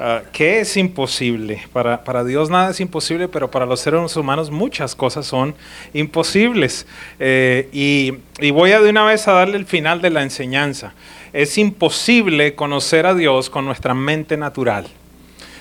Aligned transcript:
Uh, 0.00 0.24
¿Qué 0.32 0.60
es 0.60 0.78
imposible? 0.78 1.60
Para, 1.74 2.02
para, 2.04 2.24
Dios 2.24 2.48
nada 2.48 2.70
es 2.70 2.80
imposible, 2.80 3.28
pero 3.28 3.50
para 3.50 3.66
los 3.66 3.80
seres 3.80 4.16
humanos 4.16 4.50
muchas 4.50 4.94
cosas 4.94 5.26
son 5.26 5.54
imposibles. 5.92 6.86
Eh, 7.18 7.68
y, 7.70 8.14
y, 8.38 8.50
voy 8.50 8.72
a 8.72 8.80
de 8.80 8.88
una 8.88 9.04
vez 9.04 9.28
a 9.28 9.32
darle 9.32 9.58
el 9.58 9.66
final 9.66 10.00
de 10.00 10.08
la 10.08 10.22
enseñanza. 10.22 10.94
Es 11.34 11.58
imposible 11.58 12.54
conocer 12.54 13.04
a 13.04 13.14
Dios 13.14 13.50
con 13.50 13.66
nuestra 13.66 13.92
mente 13.92 14.38
natural. 14.38 14.88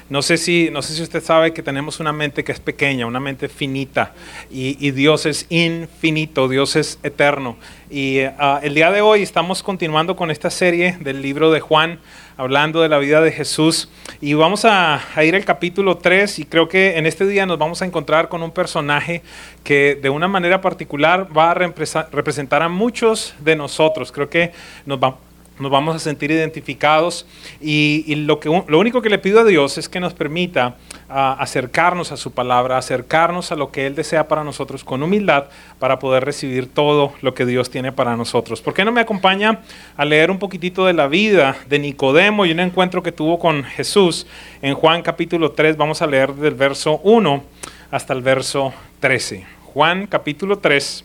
No 0.09 0.23
sé, 0.23 0.37
si, 0.37 0.69
no 0.71 0.81
sé 0.81 0.95
si 0.95 1.03
usted 1.03 1.23
sabe 1.23 1.53
que 1.53 1.61
tenemos 1.61 1.99
una 1.99 2.11
mente 2.11 2.43
que 2.43 2.51
es 2.51 2.59
pequeña, 2.59 3.05
una 3.05 3.19
mente 3.19 3.47
finita, 3.47 4.15
y, 4.49 4.89
Dios 4.89 5.27
es 5.27 5.45
infinito, 5.49 6.47
Dios 6.47 6.75
es 6.75 6.97
eterno. 7.03 7.57
Y 7.91 8.23
uh, 8.23 8.57
el 8.63 8.73
día 8.73 8.91
de 8.91 9.01
hoy 9.01 9.21
estamos 9.21 9.61
continuando 9.61 10.15
con 10.15 10.31
esta 10.31 10.49
serie 10.49 10.97
del 10.99 11.21
libro 11.21 11.51
de 11.51 11.59
Juan, 11.59 11.99
hablando 12.37 12.81
de 12.81 12.89
la 12.89 12.97
vida 12.97 13.21
de 13.21 13.31
Jesús. 13.31 13.91
Y 14.19 14.33
vamos 14.33 14.65
a, 14.65 14.99
a, 15.15 15.23
ir 15.23 15.35
al 15.35 15.45
capítulo 15.45 15.97
3 15.97 16.39
y 16.39 16.45
creo 16.45 16.67
que 16.67 16.97
en 16.97 17.05
este 17.05 17.27
día 17.27 17.45
nos 17.45 17.59
vamos 17.59 17.83
a 17.83 17.85
encontrar 17.85 18.29
con 18.29 18.41
un 18.41 18.49
personaje 18.49 19.21
que 19.63 19.93
de 20.01 20.09
una 20.09 20.27
manera 20.27 20.59
particular 20.59 21.27
va 21.37 21.51
a 21.51 21.53
representar 21.53 22.63
a 22.63 22.69
muchos 22.69 23.35
de 23.39 23.55
nosotros. 23.55 24.11
Creo 24.11 24.27
que 24.27 24.53
nos 24.87 24.97
va, 24.97 25.19
nos 25.59 25.69
vamos 25.69 25.95
a 25.95 25.99
sentir 25.99 26.31
identificados 26.31 27.25
y, 27.61 28.15
lo, 28.15 28.39
que, 28.39 28.49
lo 28.67 28.79
único 28.79 29.01
que 29.01 29.09
le 29.09 29.19
pido 29.19 29.41
a 29.41 29.43
Dios 29.43 29.77
es 29.77 29.89
que 29.89 29.99
nos 29.99 30.13
permita 30.13 30.77
uh, 31.09 31.13
acercarnos 31.39 32.11
a 32.11 32.17
su 32.17 32.31
palabra, 32.31 32.77
acercarnos 32.77 33.51
a 33.51 33.55
lo 33.55 33.71
que 33.71 33.85
Él 33.85 33.95
desea 33.95 34.27
para 34.27 34.43
nosotros 34.43 34.83
con 34.83 35.03
humildad 35.03 35.45
para 35.77 35.99
poder 35.99 36.23
recibir 36.25 36.73
todo 36.73 37.13
lo 37.21 37.33
que 37.33 37.45
Dios 37.45 37.69
tiene 37.69 37.91
para 37.91 38.15
nosotros. 38.15 38.61
¿Por 38.61 38.73
qué 38.73 38.85
no 38.85 38.91
me 38.91 39.01
acompaña 39.01 39.59
a 39.97 40.05
leer 40.05 40.31
un 40.31 40.39
poquitito 40.39 40.85
de 40.85 40.93
la 40.93 41.07
vida 41.07 41.57
de 41.67 41.79
Nicodemo 41.79 42.45
y 42.45 42.51
un 42.51 42.59
encuentro 42.59 43.03
que 43.03 43.11
tuvo 43.11 43.37
con 43.37 43.63
Jesús 43.63 44.27
en 44.61 44.73
Juan 44.75 45.01
capítulo 45.01 45.51
3? 45.51 45.77
Vamos 45.77 46.01
a 46.01 46.07
leer 46.07 46.33
del 46.33 46.55
verso 46.55 46.99
1 47.03 47.43
hasta 47.91 48.13
el 48.13 48.21
verso 48.21 48.73
13. 48.99 49.45
Juan 49.73 50.07
capítulo 50.07 50.59
3, 50.59 51.03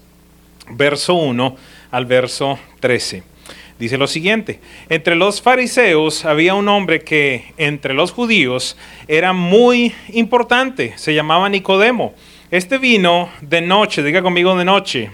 verso 0.71 1.15
1 1.15 1.57
al 1.91 2.07
verso 2.07 2.59
13. 2.81 3.34
Dice 3.79 3.99
lo 3.99 4.07
siguiente, 4.07 4.61
entre 4.89 5.17
los 5.17 5.43
fariseos 5.43 6.25
había 6.25 6.55
un 6.55 6.69
hombre 6.69 7.01
que 7.01 7.53
entre 7.57 7.93
los 7.93 8.13
judíos 8.13 8.77
era 9.09 9.33
muy 9.33 9.93
importante, 10.13 10.93
se 10.97 11.13
llamaba 11.13 11.49
Nicodemo. 11.49 12.15
Este 12.53 12.79
vino 12.79 13.31
de 13.41 13.63
noche, 13.63 14.05
diga 14.05 14.23
conmigo 14.23 14.57
de 14.57 14.65
noche, 14.65 15.11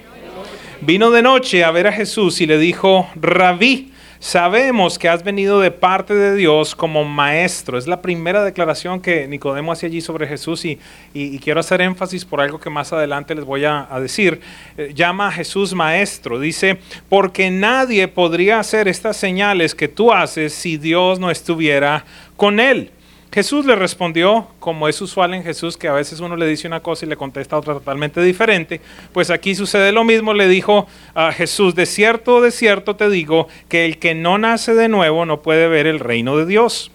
vino 0.83 1.11
de 1.11 1.23
noche 1.23 1.65
a 1.65 1.71
ver 1.71 1.87
a 1.87 1.93
Jesús 1.93 2.43
y 2.43 2.47
le 2.47 2.59
dijo, 2.59 3.09
rabí, 3.15 3.90
sabemos 4.21 4.99
que 4.99 5.09
has 5.09 5.25
venido 5.25 5.61
de 5.61 5.71
parte 5.71 6.15
de 6.15 6.37
Dios 6.37 6.77
como 6.77 7.05
maestro. 7.05 7.79
Es 7.79 7.87
la 7.87 8.03
primera 8.03 8.45
declaración 8.45 9.01
que 9.01 9.27
Nicodemo 9.27 9.73
hace 9.73 9.87
allí 9.87 10.01
sobre 10.01 10.29
Jesús 10.29 10.65
y, 10.67 10.79
y, 11.15 11.39
quiero 11.39 11.59
hacer 11.59 11.81
énfasis 11.81 12.25
por 12.25 12.41
algo 12.41 12.61
que 12.61 12.71
más 12.71 12.93
adelante 12.93 13.35
les 13.35 13.45
voy 13.45 13.65
a, 13.65 13.89
a 13.91 13.99
decir. 13.99 14.41
Eh, 14.77 14.93
llama 14.95 15.29
a 15.29 15.33
Jesús 15.33 15.75
maestro. 15.75 16.39
Dice, 16.39 16.79
porque 17.09 17.51
nadie 17.51 18.07
podría 18.07 18.61
hacer 18.61 18.87
estas 18.87 19.17
señales 19.17 19.75
que 19.75 19.89
tú 19.89 20.13
haces 20.13 20.53
si 20.53 20.77
Dios 20.77 21.19
no 21.19 21.31
estuviera 21.31 22.05
con 22.37 22.61
él. 22.61 22.93
Jesús 23.33 23.65
le 23.65 23.77
respondió, 23.77 24.49
como 24.59 24.89
es 24.89 25.01
usual 25.01 25.35
en 25.35 25.45
Jesús, 25.45 25.77
que 25.77 25.87
a 25.87 25.93
veces 25.93 26.19
uno 26.19 26.35
le 26.35 26.49
dice 26.49 26.67
una 26.67 26.81
cosa 26.81 27.07
y 27.07 27.09
le 27.09 27.17
contesta 27.17 27.57
otra 27.57 27.75
totalmente 27.75 28.21
diferente, 28.23 28.81
pues 29.13 29.31
aquí 29.31 29.55
sucede 29.55 29.93
lo 29.93 30.03
mismo, 30.03 30.35
le 30.35 30.49
dijo 30.49 30.89
a 31.15 31.31
Jesús, 31.31 31.77
de 31.77 31.87
cierto, 31.87 32.41
de 32.41 32.51
cierto 32.51 32.97
te 32.97 33.09
digo, 33.09 33.47
que 33.69 33.85
el 33.85 33.99
que 33.99 34.17
no 34.17 34.39
nace 34.39 34.75
de 34.75 34.89
nuevo 34.89 35.27
no 35.27 35.43
puede 35.43 35.69
ver 35.69 35.87
el 35.87 36.01
reino 36.01 36.37
de 36.37 36.47
Dios. 36.47 36.91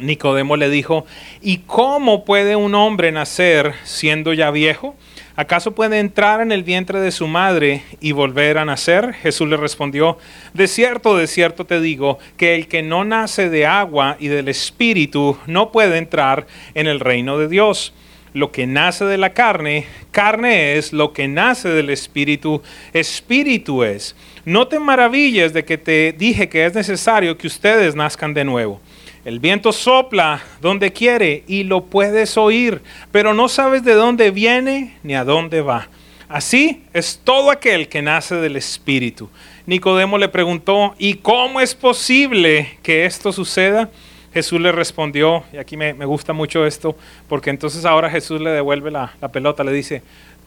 Nicodemo 0.00 0.56
le 0.56 0.70
dijo, 0.70 1.06
¿y 1.40 1.58
cómo 1.58 2.24
puede 2.24 2.56
un 2.56 2.74
hombre 2.74 3.12
nacer 3.12 3.74
siendo 3.84 4.32
ya 4.32 4.50
viejo? 4.50 4.96
¿Acaso 5.36 5.74
puede 5.74 6.00
entrar 6.00 6.40
en 6.40 6.52
el 6.52 6.64
vientre 6.64 7.00
de 7.00 7.12
su 7.12 7.26
madre 7.26 7.82
y 8.00 8.12
volver 8.12 8.58
a 8.58 8.64
nacer? 8.64 9.14
Jesús 9.14 9.48
le 9.48 9.56
respondió, 9.56 10.18
de 10.52 10.68
cierto, 10.68 11.16
de 11.16 11.26
cierto 11.26 11.64
te 11.64 11.80
digo, 11.80 12.18
que 12.36 12.54
el 12.54 12.68
que 12.68 12.82
no 12.82 13.04
nace 13.04 13.48
de 13.48 13.64
agua 13.64 14.16
y 14.18 14.28
del 14.28 14.48
Espíritu 14.48 15.38
no 15.46 15.72
puede 15.72 15.96
entrar 15.96 16.46
en 16.74 16.86
el 16.86 17.00
reino 17.00 17.38
de 17.38 17.48
Dios. 17.48 17.94
Lo 18.32 18.52
que 18.52 18.66
nace 18.66 19.04
de 19.06 19.18
la 19.18 19.32
carne, 19.32 19.86
carne 20.10 20.76
es, 20.76 20.92
lo 20.92 21.12
que 21.12 21.26
nace 21.26 21.68
del 21.68 21.90
Espíritu, 21.90 22.62
Espíritu 22.92 23.82
es. 23.82 24.14
No 24.44 24.68
te 24.68 24.78
maravilles 24.78 25.52
de 25.52 25.64
que 25.64 25.78
te 25.78 26.12
dije 26.12 26.48
que 26.48 26.66
es 26.66 26.74
necesario 26.74 27.38
que 27.38 27.46
ustedes 27.46 27.94
nazcan 27.94 28.34
de 28.34 28.44
nuevo. 28.44 28.80
El 29.24 29.38
viento 29.38 29.72
sopla 29.72 30.42
donde 30.62 30.92
quiere 30.92 31.44
y 31.46 31.64
lo 31.64 31.84
puedes 31.84 32.38
oír, 32.38 32.80
pero 33.12 33.34
no 33.34 33.48
sabes 33.48 33.84
de 33.84 33.92
dónde 33.92 34.30
viene 34.30 34.96
ni 35.02 35.14
a 35.14 35.24
dónde 35.24 35.60
va. 35.60 35.88
Así 36.28 36.84
es 36.94 37.20
todo 37.22 37.50
aquel 37.50 37.88
que 37.88 38.00
nace 38.00 38.36
del 38.36 38.56
Espíritu. 38.56 39.28
Nicodemo 39.66 40.16
le 40.16 40.28
preguntó, 40.28 40.94
¿y 40.96 41.14
cómo 41.14 41.60
es 41.60 41.74
posible 41.74 42.78
que 42.82 43.04
esto 43.04 43.30
suceda? 43.32 43.90
Jesús 44.32 44.60
le 44.60 44.72
respondió, 44.72 45.44
y 45.52 45.58
aquí 45.58 45.76
me, 45.76 45.92
me 45.92 46.06
gusta 46.06 46.32
mucho 46.32 46.64
esto, 46.64 46.96
porque 47.28 47.50
entonces 47.50 47.84
ahora 47.84 48.08
Jesús 48.08 48.40
le 48.40 48.50
devuelve 48.50 48.90
la, 48.90 49.12
la 49.20 49.28
pelota, 49.28 49.64
le 49.64 49.72
dice, 49.72 50.02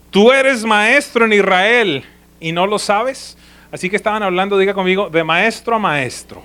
tú 0.09 0.31
eres 0.31 0.63
maestro 0.63 1.25
en 1.25 1.33
Israel 1.33 2.03
y 2.39 2.53
no 2.53 2.65
lo 2.65 2.79
sabes. 2.79 3.37
Así 3.71 3.89
que 3.89 3.97
estaban 3.97 4.23
hablando, 4.23 4.57
diga 4.57 4.73
conmigo, 4.73 5.09
de 5.09 5.23
maestro 5.23 5.75
a 5.75 5.79
maestro. 5.79 6.41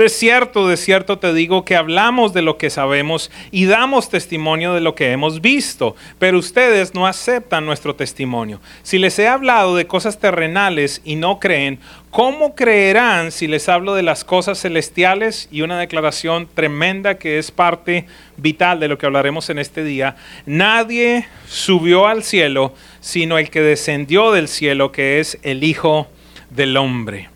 De 0.00 0.08
cierto, 0.08 0.66
de 0.66 0.78
cierto 0.78 1.18
te 1.18 1.34
digo 1.34 1.66
que 1.66 1.76
hablamos 1.76 2.32
de 2.32 2.40
lo 2.40 2.56
que 2.56 2.70
sabemos 2.70 3.30
y 3.50 3.66
damos 3.66 4.08
testimonio 4.08 4.72
de 4.72 4.80
lo 4.80 4.94
que 4.94 5.12
hemos 5.12 5.42
visto, 5.42 5.94
pero 6.18 6.38
ustedes 6.38 6.94
no 6.94 7.06
aceptan 7.06 7.66
nuestro 7.66 7.94
testimonio. 7.94 8.62
Si 8.82 8.96
les 8.96 9.18
he 9.18 9.28
hablado 9.28 9.76
de 9.76 9.86
cosas 9.86 10.18
terrenales 10.18 11.02
y 11.04 11.16
no 11.16 11.38
creen, 11.38 11.80
¿cómo 12.10 12.54
creerán 12.54 13.30
si 13.30 13.46
les 13.46 13.68
hablo 13.68 13.94
de 13.94 14.02
las 14.02 14.24
cosas 14.24 14.62
celestiales? 14.62 15.50
Y 15.52 15.60
una 15.60 15.78
declaración 15.78 16.48
tremenda 16.54 17.18
que 17.18 17.38
es 17.38 17.50
parte 17.50 18.06
vital 18.38 18.80
de 18.80 18.88
lo 18.88 18.96
que 18.96 19.04
hablaremos 19.04 19.50
en 19.50 19.58
este 19.58 19.84
día. 19.84 20.16
Nadie 20.46 21.28
subió 21.46 22.06
al 22.06 22.22
cielo, 22.22 22.72
sino 23.00 23.36
el 23.36 23.50
que 23.50 23.60
descendió 23.60 24.32
del 24.32 24.48
cielo, 24.48 24.92
que 24.92 25.20
es 25.20 25.38
el 25.42 25.62
Hijo 25.62 26.08
del 26.48 26.78
Hombre. 26.78 27.28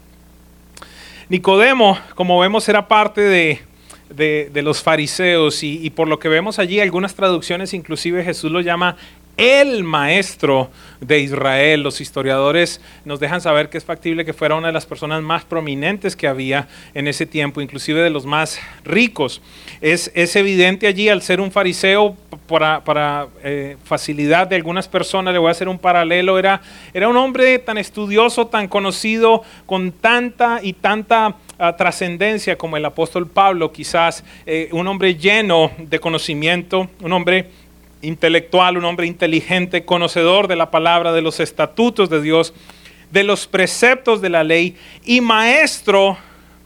Nicodemo, 1.35 1.99
como 2.15 2.39
vemos, 2.39 2.69
era 2.69 2.87
parte 2.87 3.21
de, 3.21 3.61
de, 4.09 4.63
los 4.63 4.85
fariseos 4.85 5.65
y, 5.65 5.85
y, 5.85 5.91
por 5.91 6.07
lo 6.07 6.21
que 6.21 6.29
vemos 6.29 6.61
allí, 6.61 6.79
algunas 6.79 7.17
traducciones, 7.17 7.75
inclusive 7.75 8.23
Jesús 8.23 8.53
lo 8.53 8.61
llama 8.61 8.97
el 9.37 9.85
maestro 9.85 10.71
de 11.01 11.21
Israel. 11.21 11.83
Los 11.83 12.01
historiadores 12.01 12.81
nos 13.05 13.21
dejan 13.21 13.41
saber 13.41 13.69
que 13.69 13.79
es 13.79 13.85
factible 13.85 14.25
que 14.25 14.33
fuera 14.33 14.55
una 14.55 14.69
de 14.69 14.73
las 14.73 14.87
personas 14.87 15.23
más 15.23 15.45
prominentes 15.45 16.17
que 16.17 16.27
había 16.27 16.69
en 16.95 17.09
ese 17.09 17.27
tiempo, 17.27 17.61
inclusive 17.61 18.01
de 18.01 18.11
los 18.11 18.27
más 18.27 18.59
ricos. 18.85 19.43
Es, 19.81 20.11
es 20.15 20.37
evidente 20.37 20.87
allí 20.87 21.09
al 21.09 21.23
ser 21.23 21.41
un 21.41 21.51
fariseo, 21.51 22.17
para, 22.47 22.85
para 22.85 23.29
eh, 23.43 23.77
facilidad 23.85 24.47
de 24.47 24.57
algunas 24.57 24.87
personas, 24.87 25.33
le 25.33 25.39
voy 25.39 25.49
a 25.49 25.53
hacer 25.53 25.69
un 25.69 25.79
paralelo, 25.79 26.39
era, 26.39 26.61
era 26.93 27.09
un 27.09 27.17
hombre 27.17 27.59
tan 27.59 27.79
estudioso, 27.79 28.47
tan 28.49 28.69
conocido, 28.69 29.43
con 29.67 29.93
tanta 29.93 30.61
y 30.63 30.75
tanta 30.75 31.37
Uh, 31.57 31.73
trascendencia 31.77 32.59
como 32.59 32.77
el 32.77 32.85
apóstol 32.85 33.29
Pablo, 33.29 33.71
quizás 33.71 34.25
eh, 34.45 34.69
un 34.73 34.89
hombre 34.89 35.15
lleno 35.15 35.71
de 35.79 36.01
conocimiento, 36.01 36.91
un 37.01 37.13
hombre 37.13 37.49
intelectual, 38.05 38.77
un 38.77 38.85
hombre 38.85 39.07
inteligente, 39.07 39.85
conocedor 39.85 40.49
de 40.49 40.57
la 40.57 40.71
palabra, 40.71 41.13
de 41.13 41.23
los 41.23 41.41
estatutos 41.41 42.11
de 42.11 42.23
Dios, 42.23 42.55
de 43.11 43.25
los 43.25 43.47
preceptos 43.47 44.21
de 44.21 44.29
la 44.29 44.45
ley 44.45 44.77
y 45.05 45.21
maestro 45.21 46.17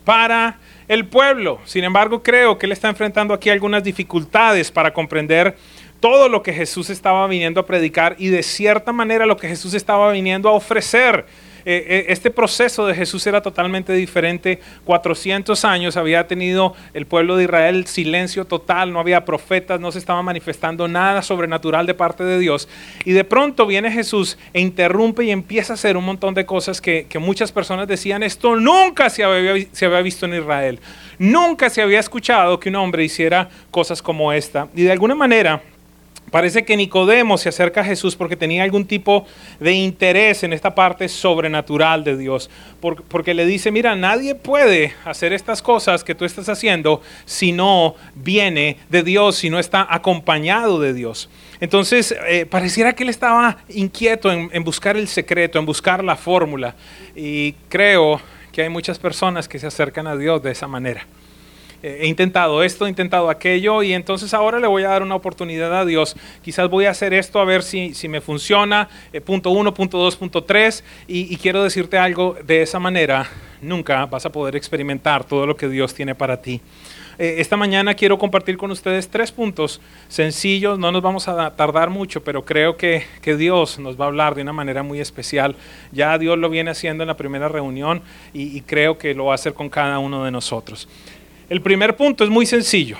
para 0.04 0.58
el 0.88 1.06
pueblo. 1.06 1.60
Sin 1.64 1.84
embargo, 1.84 2.22
creo 2.22 2.58
que 2.58 2.66
él 2.66 2.72
está 2.72 2.88
enfrentando 2.88 3.34
aquí 3.34 3.50
algunas 3.50 3.84
dificultades 3.84 4.70
para 4.70 4.92
comprender 4.92 5.56
todo 6.00 6.28
lo 6.28 6.42
que 6.42 6.52
Jesús 6.52 6.90
estaba 6.90 7.26
viniendo 7.26 7.60
a 7.60 7.66
predicar 7.66 8.16
y 8.18 8.28
de 8.28 8.42
cierta 8.42 8.92
manera 8.92 9.26
lo 9.26 9.36
que 9.36 9.48
Jesús 9.48 9.74
estaba 9.74 10.10
viniendo 10.12 10.48
a 10.48 10.52
ofrecer. 10.52 11.26
Eh, 11.64 11.84
eh, 11.88 12.06
este 12.08 12.30
proceso 12.30 12.86
de 12.86 12.94
Jesús 12.94 13.26
era 13.26 13.42
totalmente 13.42 13.92
diferente. 13.92 14.60
400 14.84 15.64
años 15.64 15.96
había 15.96 16.26
tenido 16.26 16.74
el 16.94 17.06
pueblo 17.06 17.36
de 17.36 17.44
Israel 17.44 17.86
silencio 17.86 18.44
total, 18.44 18.92
no 18.92 19.00
había 19.00 19.24
profetas, 19.24 19.80
no 19.80 19.92
se 19.92 19.98
estaba 19.98 20.22
manifestando 20.22 20.88
nada 20.88 21.22
sobrenatural 21.22 21.86
de 21.86 21.94
parte 21.94 22.24
de 22.24 22.38
Dios. 22.38 22.68
Y 23.04 23.12
de 23.12 23.24
pronto 23.24 23.66
viene 23.66 23.90
Jesús 23.90 24.38
e 24.52 24.60
interrumpe 24.60 25.24
y 25.24 25.30
empieza 25.30 25.72
a 25.72 25.74
hacer 25.74 25.96
un 25.96 26.04
montón 26.04 26.34
de 26.34 26.46
cosas 26.46 26.80
que, 26.80 27.06
muchas 27.18 27.50
personas 27.50 27.88
decían, 27.88 28.22
esto 28.22 28.54
nunca 28.54 29.10
se 29.10 29.24
había, 29.24 29.66
se 29.72 29.86
había 29.86 30.02
visto 30.02 30.26
en 30.26 30.34
Israel. 30.34 30.80
Nunca 31.18 31.68
se 31.68 31.82
había 31.82 31.98
escuchado 31.98 32.60
que 32.60 32.68
un 32.68 32.76
hombre 32.76 33.04
hiciera 33.04 33.48
cosas 33.70 34.00
como 34.00 34.32
esta. 34.32 34.68
Y 34.74 34.82
de 34.84 34.92
alguna 34.92 35.16
manera 35.16 35.62
Parece 36.30 36.64
que 36.64 36.76
Nicodemo 36.76 37.38
se 37.38 37.48
acerca 37.48 37.80
a 37.80 37.84
Jesús 37.84 38.16
porque 38.16 38.36
tenía 38.36 38.62
algún 38.62 38.86
tipo 38.86 39.26
de 39.60 39.72
interés 39.72 40.42
en 40.42 40.52
esta 40.52 40.74
parte 40.74 41.08
sobrenatural 41.08 42.04
de 42.04 42.16
Dios, 42.16 42.50
porque 42.80 43.34
le 43.34 43.46
dice, 43.46 43.70
mira, 43.70 43.96
nadie 43.96 44.34
puede 44.34 44.94
hacer 45.04 45.32
estas 45.32 45.62
cosas 45.62 46.04
que 46.04 46.14
tú 46.14 46.24
estás 46.24 46.48
haciendo 46.48 47.00
si 47.24 47.52
no 47.52 47.94
viene 48.14 48.76
de 48.88 49.02
Dios, 49.02 49.36
si 49.36 49.50
no 49.50 49.58
está 49.58 49.86
acompañado 49.88 50.80
de 50.80 50.92
Dios. 50.92 51.28
Entonces, 51.60 52.14
eh, 52.28 52.46
pareciera 52.46 52.94
que 52.94 53.02
él 53.02 53.08
estaba 53.08 53.58
inquieto 53.68 54.30
en, 54.30 54.50
en 54.52 54.64
buscar 54.64 54.96
el 54.96 55.08
secreto, 55.08 55.58
en 55.58 55.66
buscar 55.66 56.04
la 56.04 56.16
fórmula, 56.16 56.74
y 57.16 57.52
creo 57.68 58.20
que 58.52 58.62
hay 58.62 58.68
muchas 58.68 58.98
personas 58.98 59.48
que 59.48 59.58
se 59.58 59.66
acercan 59.66 60.06
a 60.06 60.16
Dios 60.16 60.42
de 60.42 60.50
esa 60.50 60.66
manera 60.66 61.06
he 61.82 62.06
intentado 62.06 62.62
esto, 62.62 62.86
he 62.86 62.88
intentado 62.88 63.30
aquello 63.30 63.82
y 63.82 63.92
entonces 63.92 64.34
ahora 64.34 64.58
le 64.58 64.66
voy 64.66 64.82
a 64.82 64.88
dar 64.88 65.02
una 65.02 65.14
oportunidad 65.14 65.78
a 65.78 65.84
Dios. 65.84 66.16
Quizás 66.42 66.68
voy 66.68 66.86
a 66.86 66.90
hacer 66.90 67.14
esto 67.14 67.38
a 67.40 67.44
ver 67.44 67.62
si, 67.62 67.94
si 67.94 68.08
me 68.08 68.20
funciona, 68.20 68.88
eh, 69.12 69.20
punto 69.20 69.50
uno, 69.50 69.72
punto 69.74 69.98
dos, 69.98 70.16
punto 70.16 70.44
tres, 70.44 70.84
y, 71.06 71.36
quiero 71.36 71.62
decirte 71.62 71.96
algo 71.98 72.36
de 72.44 72.62
esa 72.62 72.80
manera, 72.80 73.28
nunca 73.62 74.06
vas 74.06 74.26
a 74.26 74.32
poder 74.32 74.56
experimentar 74.56 75.24
todo 75.24 75.46
lo 75.46 75.56
que 75.56 75.68
Dios 75.68 75.94
tiene 75.94 76.14
para 76.14 76.42
ti. 76.42 76.60
Eh, 77.20 77.36
esta 77.38 77.56
mañana 77.56 77.94
quiero 77.94 78.16
compartir 78.16 78.56
con 78.56 78.70
ustedes 78.70 79.08
tres 79.08 79.32
puntos 79.32 79.80
sencillos, 80.06 80.78
no 80.78 80.92
nos 80.92 81.02
vamos 81.02 81.26
a 81.26 81.54
tardar 81.56 81.90
mucho, 81.90 82.22
pero 82.22 82.44
creo 82.44 82.76
que, 82.76 83.04
que, 83.22 83.36
Dios 83.36 83.78
nos 83.80 84.00
va 84.00 84.04
a 84.04 84.08
hablar 84.08 84.36
de 84.36 84.42
una 84.42 84.52
manera 84.52 84.82
muy 84.82 85.00
especial. 85.00 85.56
Ya 85.90 86.16
Dios 86.18 86.38
lo 86.38 86.48
viene 86.48 86.70
haciendo 86.70 87.02
en 87.02 87.08
la 87.08 87.16
primera 87.16 87.48
reunión 87.48 88.02
y 88.32 88.60
creo 88.62 88.98
que 88.98 89.14
lo 89.14 89.26
va 89.26 89.32
a 89.32 89.34
hacer 89.34 89.54
con 89.54 89.68
cada 89.68 89.98
uno 89.98 90.24
de 90.24 90.30
nosotros. 90.30 90.88
El 91.48 91.62
primer 91.62 91.96
punto 91.96 92.24
es 92.24 92.30
muy 92.30 92.44
sencillo. 92.44 92.98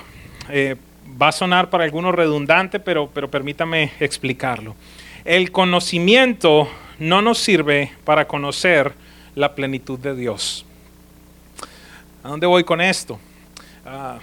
Eh, 0.49 0.75
va 1.21 1.27
a 1.27 1.31
sonar 1.31 1.69
para 1.69 1.83
algunos 1.83 2.15
redundante, 2.15 2.79
pero, 2.79 3.07
pero 3.13 3.29
permítame 3.29 3.91
explicarlo. 3.99 4.75
El 5.23 5.51
conocimiento 5.51 6.67
no 6.97 7.21
nos 7.21 7.37
sirve 7.37 7.91
para 8.05 8.27
conocer 8.27 8.93
la 9.35 9.53
plenitud 9.53 9.99
de 9.99 10.15
Dios. 10.15 10.65
¿A 12.23 12.29
dónde 12.29 12.47
voy 12.47 12.63
con 12.63 12.81
esto? 12.81 13.19
Ah, 13.85 14.17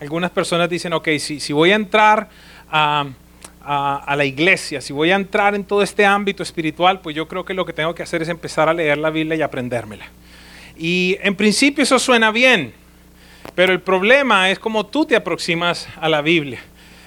algunas 0.00 0.30
personas 0.30 0.68
dicen, 0.68 0.92
ok, 0.92 1.08
si, 1.18 1.40
si 1.40 1.54
voy 1.54 1.72
a 1.72 1.76
entrar 1.76 2.28
a, 2.70 3.06
a, 3.64 4.14
la 4.14 4.24
iglesia, 4.26 4.82
si 4.82 4.92
voy 4.92 5.12
a 5.12 5.16
entrar 5.16 5.54
en 5.54 5.64
todo 5.64 5.82
este 5.82 6.04
ámbito 6.04 6.42
espiritual, 6.42 7.00
pues 7.00 7.16
yo 7.16 7.26
creo 7.26 7.46
que 7.46 7.54
lo 7.54 7.64
que 7.64 7.72
tengo 7.72 7.94
que 7.94 8.02
hacer 8.02 8.20
es 8.20 8.28
empezar 8.28 8.68
a 8.68 8.74
leer 8.74 8.98
la 8.98 9.08
Biblia 9.08 9.36
y 9.36 9.42
aprendérmela. 9.42 10.04
Y 10.76 11.16
en 11.22 11.34
principio 11.34 11.84
eso 11.84 11.98
suena 11.98 12.30
bien, 12.30 12.74
pero 13.54 13.72
el 13.72 13.80
problema 13.80 14.50
es 14.50 14.58
cómo 14.58 14.86
tú 14.86 15.04
te 15.04 15.16
aproximas 15.16 15.88
a 16.00 16.08
la 16.08 16.22
Biblia. 16.22 16.60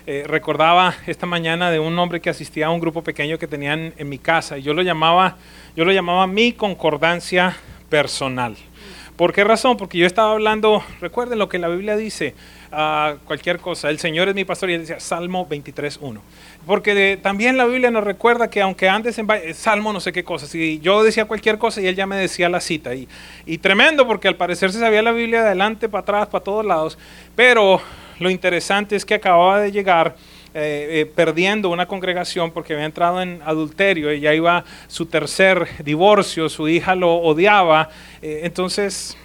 Eh, 0.07 0.23
recordaba 0.27 0.93
esta 1.07 1.25
mañana 1.25 1.71
de 1.71 1.79
un 1.79 1.97
hombre 1.97 2.21
que 2.21 2.29
asistía 2.29 2.67
a 2.67 2.69
un 2.69 2.79
grupo 2.79 3.03
pequeño 3.03 3.39
que 3.39 3.47
tenían 3.47 3.93
en 3.97 4.07
mi 4.07 4.19
casa 4.19 4.57
y 4.59 4.61
yo 4.61 4.75
lo 4.75 4.83
llamaba, 4.83 5.37
yo 5.75 5.83
lo 5.83 5.91
llamaba 5.91 6.27
mi 6.27 6.53
concordancia 6.53 7.57
personal. 7.89 8.55
¿Por 9.15 9.33
qué 9.33 9.43
razón? 9.43 9.77
Porque 9.77 9.97
yo 9.97 10.05
estaba 10.05 10.33
hablando, 10.33 10.83
recuerden 10.99 11.39
lo 11.39 11.49
que 11.49 11.57
la 11.57 11.69
Biblia 11.69 11.95
dice, 11.95 12.35
a 12.71 13.15
cualquier 13.25 13.59
cosa. 13.59 13.89
El 13.89 13.97
Señor 13.97 14.27
es 14.27 14.35
mi 14.35 14.43
pastor 14.43 14.69
y 14.69 14.73
él 14.73 14.81
decía 14.81 14.99
Salmo 14.99 15.47
23.1. 15.49 16.19
Porque 16.65 17.19
también 17.21 17.57
la 17.57 17.65
Biblia 17.65 17.91
nos 17.91 18.03
recuerda 18.03 18.49
que 18.49 18.61
aunque 18.61 18.89
antes 18.89 19.17
en 19.19 19.27
Salmo 19.53 19.93
no 19.93 19.99
sé 19.99 20.11
qué 20.11 20.23
cosas, 20.23 20.53
y 20.55 20.79
yo 20.79 21.03
decía 21.03 21.25
cualquier 21.25 21.57
cosa 21.57 21.81
y 21.81 21.87
él 21.87 21.95
ya 21.95 22.07
me 22.07 22.15
decía 22.15 22.49
la 22.49 22.59
cita. 22.59 22.95
Y, 22.95 23.07
y 23.45 23.59
tremendo 23.59 24.07
porque 24.07 24.27
al 24.27 24.35
parecer 24.35 24.71
se 24.71 24.79
sabía 24.79 25.01
la 25.01 25.11
Biblia 25.11 25.41
de 25.41 25.47
adelante, 25.47 25.89
para 25.89 26.01
atrás, 26.01 26.27
para 26.27 26.43
todos 26.43 26.65
lados. 26.65 26.97
Pero 27.35 27.81
lo 28.19 28.29
interesante 28.29 28.95
es 28.95 29.05
que 29.05 29.13
acababa 29.13 29.59
de 29.59 29.71
llegar 29.71 30.15
eh, 30.57 31.01
eh, 31.01 31.05
perdiendo 31.05 31.69
una 31.69 31.85
congregación 31.85 32.49
porque 32.49 32.71
había 32.71 32.85
entrado 32.85 33.21
en 33.21 33.41
adulterio 33.45 34.13
y 34.13 34.21
ya 34.21 34.33
iba 34.33 34.63
su 34.87 35.05
tercer 35.05 35.67
divorcio, 35.83 36.47
su 36.47 36.69
hija 36.69 36.95
lo 36.95 37.13
odiaba. 37.15 37.89
Eh, 38.21 38.39
entonces, 38.43 39.17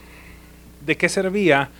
¿de 0.85 0.97
qué 0.97 1.09
servía? 1.09 1.71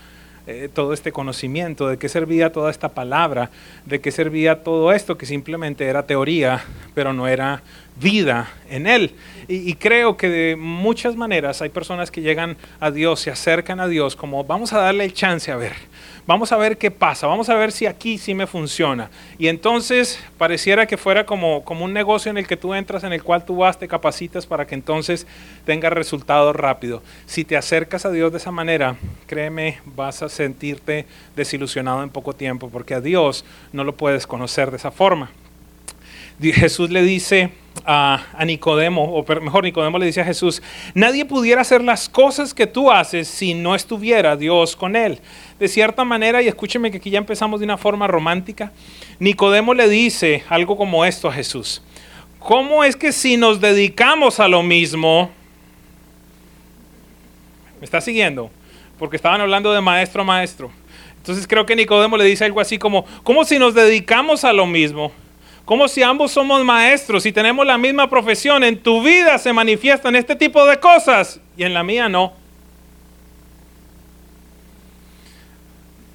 Todo 0.73 0.93
este 0.93 1.11
conocimiento, 1.11 1.87
de 1.87 1.97
qué 1.97 2.09
servía 2.09 2.51
toda 2.51 2.71
esta 2.71 2.89
palabra, 2.89 3.49
de 3.85 4.01
qué 4.01 4.11
servía 4.11 4.63
todo 4.63 4.91
esto 4.91 5.17
que 5.17 5.25
simplemente 5.25 5.85
era 5.85 6.03
teoría, 6.03 6.63
pero 6.93 7.13
no 7.13 7.27
era 7.27 7.61
vida 8.01 8.49
en 8.69 8.87
Él. 8.87 9.11
Y, 9.47 9.73
creo 9.75 10.17
que 10.17 10.29
de 10.29 10.55
muchas 10.55 11.15
maneras 11.15 11.61
hay 11.61 11.69
personas 11.69 12.09
que 12.09 12.21
llegan 12.21 12.57
a 12.79 12.89
Dios, 12.89 13.19
se 13.19 13.31
acercan 13.31 13.79
a 13.79 13.87
Dios 13.87 14.15
como 14.15 14.43
vamos 14.43 14.71
a 14.73 14.79
darle 14.79 15.03
el 15.03 15.13
chance 15.13 15.51
a 15.51 15.57
ver, 15.57 15.73
vamos 16.25 16.51
a 16.51 16.57
ver 16.57 16.77
qué 16.77 16.91
pasa, 16.91 17.27
vamos 17.27 17.49
a 17.49 17.55
ver 17.55 17.71
si 17.71 17.85
aquí 17.85 18.17
sí 18.17 18.33
me 18.33 18.47
funciona. 18.47 19.09
Y 19.37 19.47
entonces 19.47 20.19
pareciera 20.37 20.85
que 20.85 20.97
fuera 20.97 21.25
como, 21.25 21.63
como 21.63 21.85
un 21.85 21.93
negocio 21.93 22.29
en 22.29 22.37
el 22.37 22.47
que 22.47 22.57
tú 22.57 22.73
entras, 22.73 23.03
en 23.03 23.13
el 23.13 23.23
cual 23.23 23.45
tú 23.45 23.57
vas, 23.57 23.79
te 23.79 23.87
capacitas 23.87 24.45
para 24.45 24.67
que 24.67 24.75
entonces 24.75 25.27
tenga 25.65 25.89
resultados 25.89 26.55
rápido. 26.55 27.01
Si 27.25 27.45
te 27.45 27.57
acercas 27.57 28.05
a 28.05 28.11
Dios 28.11 28.31
de 28.31 28.37
esa 28.37 28.51
manera, 28.51 28.95
créeme, 29.27 29.79
vas 29.85 30.21
a 30.21 30.29
sentirte 30.29 31.05
desilusionado 31.35 32.03
en 32.03 32.09
poco 32.09 32.33
tiempo, 32.33 32.69
porque 32.69 32.93
a 32.93 33.01
Dios 33.01 33.45
no 33.73 33.83
lo 33.83 33.95
puedes 33.95 34.27
conocer 34.27 34.71
de 34.71 34.77
esa 34.77 34.91
forma. 34.91 35.31
Jesús 36.41 36.89
le 36.89 37.03
dice 37.03 37.51
a, 37.85 38.23
Nicodemo, 38.45 39.03
o 39.03 39.25
mejor 39.41 39.63
Nicodemo 39.63 39.97
le 39.97 40.05
dice 40.05 40.21
a 40.21 40.25
Jesús, 40.25 40.61
nadie 40.93 41.25
pudiera 41.25 41.61
hacer 41.61 41.83
las 41.83 42.09
cosas 42.09 42.53
que 42.53 42.67
tú 42.67 42.91
haces 42.91 43.27
si 43.27 43.53
no 43.53 43.75
estuviera 43.75 44.35
Dios 44.35 44.75
con 44.75 44.95
él. 44.95 45.19
De 45.59 45.67
cierta 45.67 46.03
manera, 46.03 46.41
y 46.41 46.47
escúcheme 46.47 46.91
que 46.91 46.97
aquí 46.97 47.09
ya 47.09 47.17
empezamos 47.17 47.59
de 47.59 47.65
una 47.65 47.77
forma 47.77 48.07
romántica, 48.07 48.71
Nicodemo 49.19 49.73
le 49.73 49.87
dice 49.87 50.43
algo 50.49 50.77
como 50.77 51.05
esto 51.05 51.27
a 51.27 51.33
Jesús. 51.33 51.81
¿Cómo 52.39 52.83
es 52.83 52.95
que 52.95 53.11
si 53.11 53.37
nos 53.37 53.61
dedicamos 53.61 54.39
a 54.39 54.47
lo 54.47 54.63
mismo, 54.63 55.29
¿me 57.79 57.85
está 57.85 58.01
siguiendo? 58.01 58.49
Porque 58.97 59.15
estaban 59.15 59.41
hablando 59.41 59.71
de 59.71 59.81
maestro 59.81 60.25
maestro. 60.25 60.71
Entonces 61.17 61.45
creo 61.47 61.67
que 61.67 61.75
Nicodemo 61.75 62.17
le 62.17 62.25
dice 62.25 62.45
algo 62.45 62.59
así 62.59 62.79
como, 62.79 63.05
¿cómo 63.21 63.45
si 63.45 63.59
nos 63.59 63.75
dedicamos 63.75 64.43
a 64.43 64.53
lo 64.53 64.65
mismo? 64.65 65.11
Como 65.65 65.87
si 65.87 66.01
ambos 66.03 66.31
somos 66.31 66.63
maestros 66.65 67.25
y 67.25 67.31
tenemos 67.31 67.65
la 67.65 67.77
misma 67.77 68.09
profesión, 68.09 68.63
en 68.63 68.81
tu 68.81 69.03
vida 69.03 69.37
se 69.37 69.53
manifiestan 69.53 70.15
este 70.15 70.35
tipo 70.35 70.65
de 70.65 70.79
cosas 70.79 71.39
y 71.55 71.63
en 71.63 71.73
la 71.73 71.83
mía 71.83 72.09
no. 72.09 72.33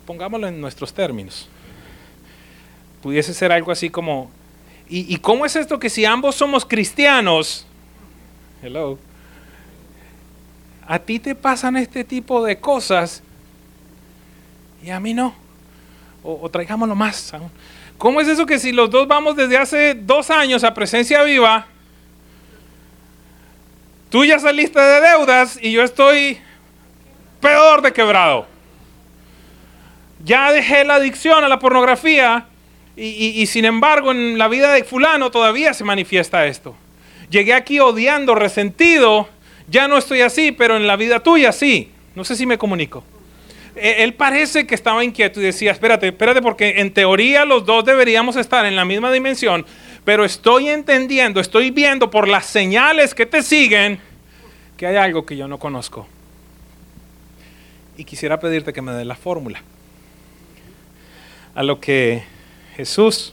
Pongámoslo 0.05 0.49
en 0.49 0.61
nuestros 0.61 0.93
términos. 0.93 1.49
Pudiese 3.03 3.33
ser 3.35 3.53
algo 3.53 3.71
así 3.71 3.89
como, 3.89 4.31
¿y, 4.89 5.17
cómo 5.19 5.47
es 5.47 5.55
esto 5.57 5.79
que 5.79 5.91
si 5.91 6.05
ambos 6.05 6.35
somos 6.35 6.65
cristianos, 6.65 7.67
hello, 8.63 8.99
a 10.87 10.99
ti 10.99 11.19
te 11.19 11.35
pasan 11.35 11.77
este 11.77 12.05
tipo 12.05 12.45
de 12.45 12.59
cosas 12.59 13.23
y 14.83 14.91
a 14.91 15.01
mí 15.01 15.15
no? 15.15 15.35
O, 16.23 16.41
o 16.43 16.49
traigámoslo 16.49 16.95
más 16.95 17.33
aún. 17.35 17.51
¿Cómo 17.99 18.21
es 18.21 18.29
eso 18.29 18.45
que 18.45 18.59
si 18.59 18.73
los 18.73 18.91
dos 18.91 19.09
vamos 19.09 19.37
desde 19.37 19.57
hace 19.57 19.95
dos 19.95 20.31
años 20.31 20.65
a 20.65 20.75
presencia 20.75 21.23
viva, 21.23 21.67
tú 24.11 24.25
ya 24.25 24.39
saliste 24.39 24.79
de 24.79 25.01
deudas 25.01 25.59
y 25.61 25.73
yo 25.73 25.83
estoy 25.83 26.39
peor 27.41 27.81
de 27.81 27.93
quebrado? 27.93 28.47
Ya 30.25 30.53
dejé 30.53 30.85
la 30.85 30.97
adicción 30.97 31.43
a 31.45 31.49
la 31.49 31.59
pornografía 31.59 32.47
y, 32.97 33.45
sin 33.47 33.67
embargo 33.67 34.11
en 34.11 34.39
la 34.39 34.49
vida 34.49 34.73
de 34.73 34.83
fulano 34.83 35.31
todavía 35.31 35.75
se 35.75 35.85
manifiesta 35.85 36.47
esto. 36.47 36.75
Llegué 37.31 37.55
aquí 37.55 37.81
odiando, 37.81 38.35
resentido, 38.35 39.29
ya 39.69 39.89
no 39.89 39.99
estoy 39.99 40.21
así, 40.21 40.53
pero 40.53 40.77
en 40.77 40.87
la 40.87 40.97
vida 40.97 41.21
tuya 41.21 41.53
sí. 41.53 41.91
No 42.15 42.25
sé 42.25 42.37
si 42.37 42.47
me 42.47 42.57
comunico. 42.57 43.05
Eh, 43.77 44.03
él 44.03 44.15
parece 44.15 44.67
que 44.67 44.75
estaba 44.75 45.05
inquieto 45.05 45.41
y 45.41 45.45
decía, 45.45 45.73
espérate, 45.73 46.09
espérate, 46.09 46.43
porque 46.43 46.81
en 46.81 46.93
teoría 46.93 47.45
los 47.45 47.65
dos 47.65 47.85
deberíamos 47.85 48.37
estar 48.37 48.65
en 48.67 48.75
la 48.75 48.85
misma 48.85 49.13
dimensión, 49.13 49.67
pero 50.05 50.25
estoy 50.25 50.69
entendiendo, 50.69 51.41
estoy 51.41 51.71
viendo 51.71 52.11
por 52.11 52.27
las 52.27 52.47
señales 52.47 53.15
que 53.15 53.27
te 53.27 53.43
siguen 53.43 54.01
que 54.77 54.87
hay 54.87 54.97
algo 54.97 55.25
que 55.25 55.37
yo 55.37 55.49
no 55.49 55.59
conozco. 55.59 56.07
Y 57.97 58.05
quisiera 58.05 58.39
pedirte 58.41 58.73
que 58.73 58.83
me 58.83 58.93
dé 58.93 59.05
la 59.05 59.17
fórmula. 59.17 59.63
A 61.55 61.63
lo 61.63 61.81
que 61.81 62.23
Jesús 62.77 63.33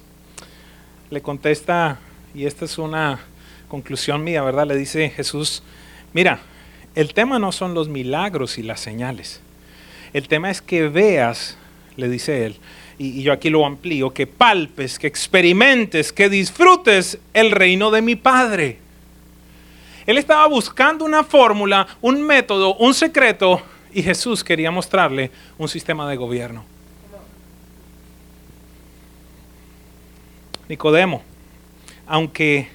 le 1.09 1.21
contesta, 1.21 2.00
y 2.33 2.45
esta 2.45 2.63
es 2.63 2.77
una 2.77 3.19
conclusión 3.67 4.23
mía, 4.23 4.41
¿verdad? 4.41 4.67
Le 4.67 4.77
dice 4.77 5.09
Jesús, 5.09 5.63
Mira, 6.13 6.39
el 6.93 7.13
tema 7.13 7.39
no 7.39 7.51
son 7.51 7.73
los 7.73 7.89
milagros 7.89 8.59
y 8.59 8.63
las 8.63 8.79
señales. 8.79 9.41
El 10.13 10.27
tema 10.27 10.51
es 10.51 10.62
que 10.62 10.88
veas, 10.88 11.58
le 11.98 12.08
dice 12.08 12.46
él, 12.46 12.58
y, 13.00 13.24
yo 13.24 13.34
aquí 13.34 13.50
lo 13.50 13.65
amplío, 13.65 14.12
que 14.12 14.27
palpes, 14.27 15.00
que 15.00 15.08
experimentes, 15.08 16.13
que 16.13 16.29
disfrutes 16.29 17.17
el 17.34 17.51
reino 17.51 17.89
de 17.89 18.01
mi 18.01 18.15
Padre. 18.15 18.77
Él 20.05 20.17
estaba 20.17 20.46
buscando 20.48 21.03
una 21.03 21.24
fórmula, 21.24 21.88
un 22.01 22.22
método, 22.22 22.75
un 22.75 22.93
secreto, 22.93 23.62
y 23.91 24.03
Jesús 24.03 24.43
quería 24.43 24.70
mostrarle 24.70 25.32
un 25.58 25.67
sistema 25.67 26.08
de 26.10 26.15
gobierno. 26.15 26.65
Nicodemo, 30.67 31.24
aunque 32.05 32.70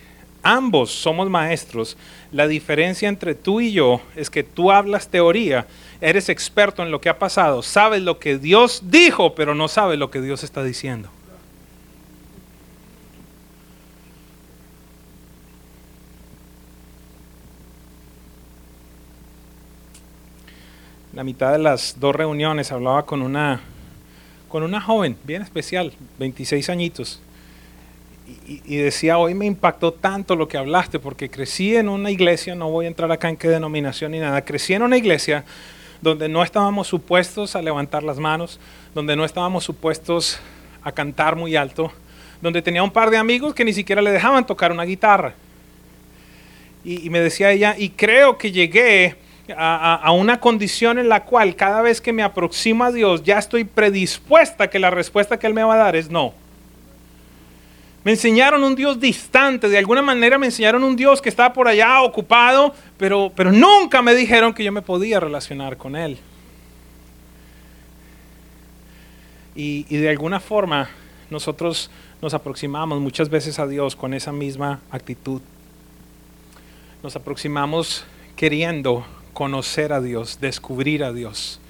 ambos 0.48 0.90
somos 0.90 1.28
maestros, 1.28 1.96
la 2.32 2.46
diferencia 2.46 3.08
entre 3.08 3.34
tú 3.34 3.60
y 3.60 3.72
yo 3.72 4.00
es 4.16 4.30
que 4.30 4.42
tú 4.42 4.72
hablas 4.72 5.08
teoría, 5.08 5.66
eres 6.00 6.28
experto 6.28 6.82
en 6.82 6.90
lo 6.90 7.00
que 7.00 7.08
ha 7.08 7.18
pasado, 7.18 7.62
sabes 7.62 8.02
lo 8.02 8.18
que 8.18 8.38
Dios 8.38 8.82
dijo, 8.84 9.34
pero 9.34 9.54
no 9.54 9.68
sabes 9.68 9.98
lo 9.98 10.10
que 10.10 10.20
Dios 10.20 10.44
está 10.44 10.62
diciendo. 10.62 11.10
la 21.18 21.24
mitad 21.24 21.50
de 21.50 21.58
las 21.58 21.96
dos 21.98 22.14
reuniones 22.14 22.70
hablaba 22.70 23.04
con 23.04 23.22
una, 23.22 23.60
con 24.48 24.62
una 24.62 24.80
joven 24.80 25.18
bien 25.24 25.42
especial, 25.42 25.92
26 26.20 26.70
añitos, 26.70 27.20
y, 28.46 28.76
decía, 28.76 29.18
hoy 29.18 29.34
me 29.34 29.46
impactó 29.46 29.92
tanto 29.92 30.36
lo 30.36 30.48
que 30.48 30.58
hablaste, 30.58 30.98
porque 30.98 31.30
crecí 31.30 31.76
en 31.76 31.88
una 31.88 32.10
iglesia, 32.10 32.54
no 32.54 32.70
voy 32.70 32.84
a 32.84 32.88
entrar 32.88 33.10
acá 33.10 33.28
en 33.28 33.36
qué 33.36 33.48
denominación 33.48 34.12
ni 34.12 34.18
nada, 34.18 34.44
crecí 34.44 34.74
en 34.74 34.82
una 34.82 34.96
iglesia 34.96 35.44
donde 36.00 36.28
no 36.28 36.42
estábamos 36.42 36.86
supuestos 36.86 37.56
a 37.56 37.62
levantar 37.62 38.02
las 38.02 38.18
manos, 38.18 38.60
donde 38.94 39.16
no 39.16 39.24
estábamos 39.24 39.64
supuestos 39.64 40.38
a 40.82 40.92
cantar 40.92 41.36
muy 41.36 41.56
alto, 41.56 41.92
donde 42.40 42.62
tenía 42.62 42.82
un 42.82 42.90
par 42.90 43.10
de 43.10 43.16
amigos 43.16 43.54
que 43.54 43.64
ni 43.64 43.72
siquiera 43.72 44.02
le 44.02 44.10
dejaban 44.10 44.46
tocar 44.46 44.72
una 44.72 44.84
guitarra. 44.84 45.34
Y, 46.84 47.10
me 47.10 47.20
decía 47.20 47.50
ella, 47.50 47.74
y 47.76 47.90
creo 47.90 48.38
que 48.38 48.52
llegué 48.52 49.16
a, 49.56 50.12
una 50.12 50.38
condición 50.40 50.98
en 50.98 51.08
la 51.08 51.24
cual 51.24 51.56
cada 51.56 51.82
vez 51.82 52.00
que 52.00 52.12
me 52.12 52.22
aproximo 52.22 52.84
a 52.84 52.92
Dios 52.92 53.22
ya 53.24 53.38
estoy 53.38 53.64
predispuesta 53.64 54.68
que 54.68 54.78
la 54.78 54.90
respuesta 54.90 55.38
que 55.38 55.46
Él 55.46 55.54
me 55.54 55.64
va 55.64 55.74
a 55.74 55.78
dar 55.78 55.96
es 55.96 56.10
no. 56.10 56.34
Me 58.08 58.12
enseñaron 58.12 58.64
un 58.64 58.74
Dios 58.74 58.98
distante, 58.98 59.68
de 59.68 59.76
alguna 59.76 60.00
manera 60.00 60.38
me 60.38 60.46
enseñaron 60.46 60.82
un 60.82 60.96
Dios 60.96 61.20
que 61.20 61.28
estaba 61.28 61.52
por 61.52 61.68
allá 61.68 62.00
ocupado, 62.00 62.74
pero, 62.96 63.30
pero 63.36 63.52
nunca 63.52 64.00
me 64.00 64.14
dijeron 64.14 64.54
que 64.54 64.64
yo 64.64 64.72
me 64.72 64.80
podía 64.80 65.20
relacionar 65.20 65.76
con 65.76 65.94
Él. 65.94 66.16
Y, 69.54 69.84
y 69.90 69.98
de 69.98 70.08
alguna 70.08 70.40
forma 70.40 70.88
nosotros 71.28 71.90
nos 72.22 72.32
aproximamos 72.32 72.98
muchas 72.98 73.28
veces 73.28 73.58
a 73.58 73.66
Dios 73.66 73.94
con 73.94 74.14
esa 74.14 74.32
misma 74.32 74.80
actitud. 74.90 75.42
Nos 77.02 77.14
aproximamos 77.14 78.06
queriendo 78.36 79.04
conocer 79.34 79.92
a 79.92 80.00
Dios, 80.00 80.40
descubrir 80.40 81.04
a 81.04 81.12
Dios. 81.12 81.60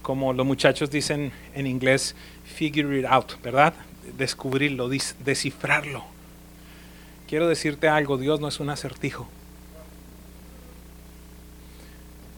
Como 0.00 0.32
los 0.32 0.46
muchachos 0.46 0.92
dicen 0.92 1.32
en 1.56 1.66
inglés, 1.66 2.14
figure 2.44 3.00
it 3.00 3.04
out, 3.04 3.32
¿verdad? 3.42 3.74
Descubrirlo, 4.16 4.88
descifrarlo. 4.88 6.04
Quiero 7.28 7.48
decirte 7.48 7.88
algo, 7.88 8.18
Dios 8.18 8.40
no 8.40 8.48
es 8.48 8.60
un 8.60 8.70
acertijo. 8.70 9.28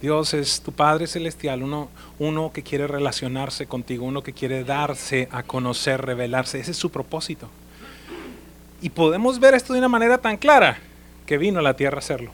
Dios 0.01 0.35
es 0.35 0.61
tu 0.61 0.73
Padre 0.73 1.07
Celestial, 1.07 1.63
uno, 1.63 1.89
uno 2.19 2.53
que 2.53 2.63
quiere 2.63 2.87
relacionarse 2.87 3.67
contigo, 3.67 4.05
uno 4.05 4.23
que 4.23 4.35
quiere 4.35 4.63
darse 4.63 5.29
a 5.33 5.43
conocer, 5.43 6.03
revelarse. 6.03 6.61
Ese 6.61 6.73
es 6.73 6.77
su 6.77 6.91
propósito. 6.91 7.49
Y 8.83 8.91
podemos 8.91 9.41
ver 9.41 9.55
esto 9.55 9.73
de 9.73 9.79
una 9.79 9.89
manera 9.89 10.19
tan 10.19 10.37
clara 10.37 10.79
que 11.25 11.39
vino 11.39 11.61
a 11.61 11.63
la 11.63 11.75
tierra 11.75 11.97
a 11.97 12.01
hacerlo. 12.01 12.33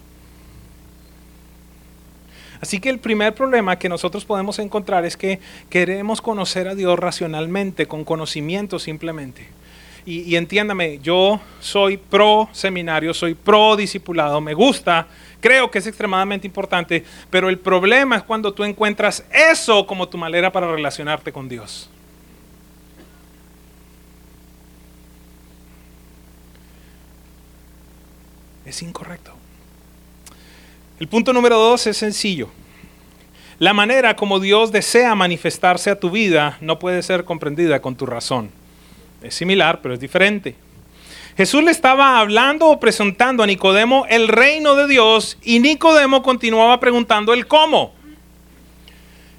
Así 2.61 2.79
que 2.79 2.91
el 2.91 2.99
primer 2.99 3.35
problema 3.35 3.79
que 3.79 3.89
nosotros 3.89 4.25
podemos 4.25 4.59
encontrar 4.59 5.05
es 5.05 5.17
que 5.17 5.41
queremos 5.71 6.21
conocer 6.21 6.69
a 6.69 6.75
Dios 6.75 6.99
racionalmente, 6.99 7.87
con 7.87 8.05
conocimiento 8.05 8.79
simplemente. 8.79 9.49
Y, 10.07 10.35
entiéndame, 10.37 10.99
yo 11.03 11.41
soy 11.61 11.99
pro 11.99 12.49
seminario, 12.53 13.13
soy 13.13 13.35
pro 13.35 13.77
discipulado, 13.77 14.41
me 14.41 14.55
gusta, 14.55 15.07
creo 15.41 15.71
que 15.71 15.79
es 15.79 15.87
extremadamente 15.87 16.47
importante, 16.47 17.05
pero 17.29 17.49
el 17.49 17.59
problema 17.59 18.17
es 18.17 18.23
cuando 18.23 18.53
tú 18.53 18.65
encuentras 18.65 19.25
eso 19.31 19.87
como 19.87 20.09
tu 20.09 20.17
manera 20.17 20.51
para 20.51 20.73
relacionarte 20.73 21.33
con 21.33 21.49
Dios. 21.49 21.91
Es 28.65 28.83
incorrecto. 28.83 29.33
El 31.01 31.09
punto 31.09 31.33
número 31.33 31.57
dos 31.57 31.87
es 31.87 31.97
sencillo. 31.97 32.51
La 33.59 33.73
manera 33.73 34.17
como 34.17 34.39
Dios 34.39 34.71
desea 34.71 35.15
manifestarse 35.15 35.89
a 35.89 35.99
tu 35.99 36.11
vida 36.11 36.59
no 36.61 36.79
puede 36.79 37.03
ser 37.03 37.25
comprendida 37.25 37.81
con 37.81 37.97
tu 37.97 38.05
razón. 38.05 38.51
Es 39.23 39.35
similar, 39.35 39.81
pero 39.81 39.95
es 39.95 40.01
diferente. 40.01 40.57
Jesús 41.39 41.65
le 41.65 41.71
estaba 41.71 42.19
hablando 42.19 42.67
o 42.67 42.79
presentando 42.79 43.43
a 43.43 43.47
Nicodemo 43.47 44.05
el 44.11 44.29
reino 44.29 44.75
de 44.75 44.89
Dios 44.89 45.39
y 45.43 45.61
Nicodemo 45.61 46.23
continuaba 46.23 46.79
preguntando 46.81 47.33
el 47.33 47.47
cómo. 47.47 47.95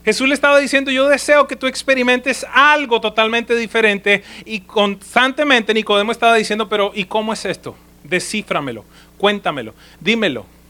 Jesús 0.03 0.27
le 0.27 0.33
estaba 0.33 0.57
diciendo, 0.57 0.89
yo 0.89 1.07
deseo 1.07 1.47
que 1.47 1.55
tú 1.55 1.67
experimentes 1.67 2.43
algo 2.51 2.99
totalmente 3.01 3.55
diferente 3.55 4.23
y 4.45 4.61
constantemente 4.61 5.75
Nicodemo 5.75 6.11
estaba 6.11 6.33
diciendo, 6.33 6.67
pero 6.67 6.91
¿y 6.95 7.05
cómo 7.05 7.33
es 7.33 7.45
esto? 7.45 7.75
Descíframelo, 8.03 8.83
cuéntamelo, 9.19 9.75
dímelo 9.99 10.60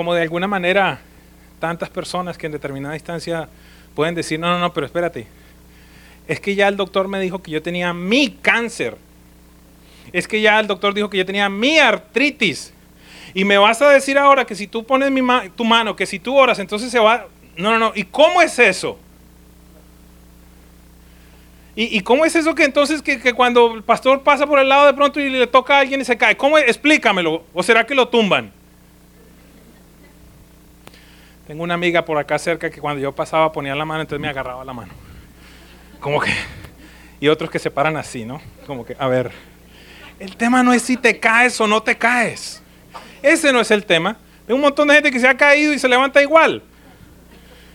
como 0.00 0.14
de 0.14 0.22
alguna 0.22 0.46
manera 0.46 0.98
tantas 1.58 1.90
personas 1.90 2.38
que 2.38 2.46
en 2.46 2.52
determinada 2.52 2.94
instancia 2.94 3.50
pueden 3.94 4.14
decir, 4.14 4.40
no, 4.40 4.48
no, 4.48 4.58
no, 4.58 4.72
pero 4.72 4.86
espérate, 4.86 5.26
es 6.26 6.40
que 6.40 6.54
ya 6.54 6.68
el 6.68 6.78
doctor 6.78 7.06
me 7.06 7.20
dijo 7.20 7.42
que 7.42 7.50
yo 7.50 7.60
tenía 7.60 7.92
mi 7.92 8.30
cáncer, 8.30 8.96
es 10.10 10.26
que 10.26 10.40
ya 10.40 10.58
el 10.58 10.66
doctor 10.66 10.94
dijo 10.94 11.10
que 11.10 11.18
yo 11.18 11.26
tenía 11.26 11.50
mi 11.50 11.78
artritis, 11.78 12.72
y 13.34 13.44
me 13.44 13.58
vas 13.58 13.82
a 13.82 13.90
decir 13.90 14.16
ahora 14.16 14.46
que 14.46 14.54
si 14.54 14.66
tú 14.66 14.86
pones 14.86 15.10
mi 15.10 15.20
tu 15.54 15.66
mano, 15.66 15.94
que 15.94 16.06
si 16.06 16.18
tú 16.18 16.34
oras, 16.34 16.58
entonces 16.58 16.90
se 16.90 16.98
va, 16.98 17.26
no, 17.58 17.70
no, 17.70 17.78
no, 17.78 17.92
¿y 17.94 18.04
cómo 18.04 18.40
es 18.40 18.58
eso? 18.58 18.98
¿Y, 21.76 22.00
cómo 22.00 22.24
es 22.24 22.34
eso 22.34 22.54
que 22.54 22.64
entonces 22.64 23.02
que, 23.02 23.20
que, 23.20 23.34
cuando 23.34 23.74
el 23.74 23.82
pastor 23.82 24.22
pasa 24.22 24.46
por 24.46 24.60
el 24.60 24.68
lado 24.70 24.86
de 24.86 24.94
pronto 24.94 25.20
y 25.20 25.28
le 25.28 25.46
toca 25.46 25.76
a 25.76 25.80
alguien 25.80 26.00
y 26.00 26.06
se 26.06 26.16
cae? 26.16 26.38
¿Cómo? 26.38 26.56
Explícamelo. 26.56 27.44
¿O 27.52 27.62
será 27.62 27.84
que 27.84 27.94
lo 27.94 28.08
tumban? 28.08 28.59
Tengo 31.50 31.64
una 31.64 31.74
amiga 31.74 32.04
por 32.04 32.16
acá 32.16 32.38
cerca 32.38 32.70
que 32.70 32.80
cuando 32.80 33.02
yo 33.02 33.10
pasaba 33.10 33.50
ponía 33.50 33.74
la 33.74 33.84
mano, 33.84 34.02
entonces 34.02 34.20
me 34.20 34.28
agarraba 34.28 34.64
la 34.64 34.72
mano. 34.72 34.92
Como 35.98 36.20
que, 36.20 36.30
y 37.18 37.26
otros 37.26 37.50
que 37.50 37.58
se 37.58 37.72
paran 37.72 37.96
así, 37.96 38.24
¿no? 38.24 38.40
Como 38.68 38.84
que, 38.84 38.94
a 38.96 39.08
ver, 39.08 39.32
el 40.20 40.36
tema 40.36 40.62
no 40.62 40.72
es 40.72 40.82
si 40.82 40.96
te 40.96 41.18
caes 41.18 41.60
o 41.60 41.66
no 41.66 41.82
te 41.82 41.98
caes. 41.98 42.62
Ese 43.20 43.52
no 43.52 43.58
es 43.58 43.72
el 43.72 43.84
tema. 43.84 44.16
Hay 44.46 44.54
un 44.54 44.60
montón 44.60 44.86
de 44.86 44.94
gente 44.94 45.10
que 45.10 45.18
se 45.18 45.26
ha 45.26 45.36
caído 45.36 45.72
y 45.72 45.80
se 45.80 45.88
levanta 45.88 46.22
igual. 46.22 46.62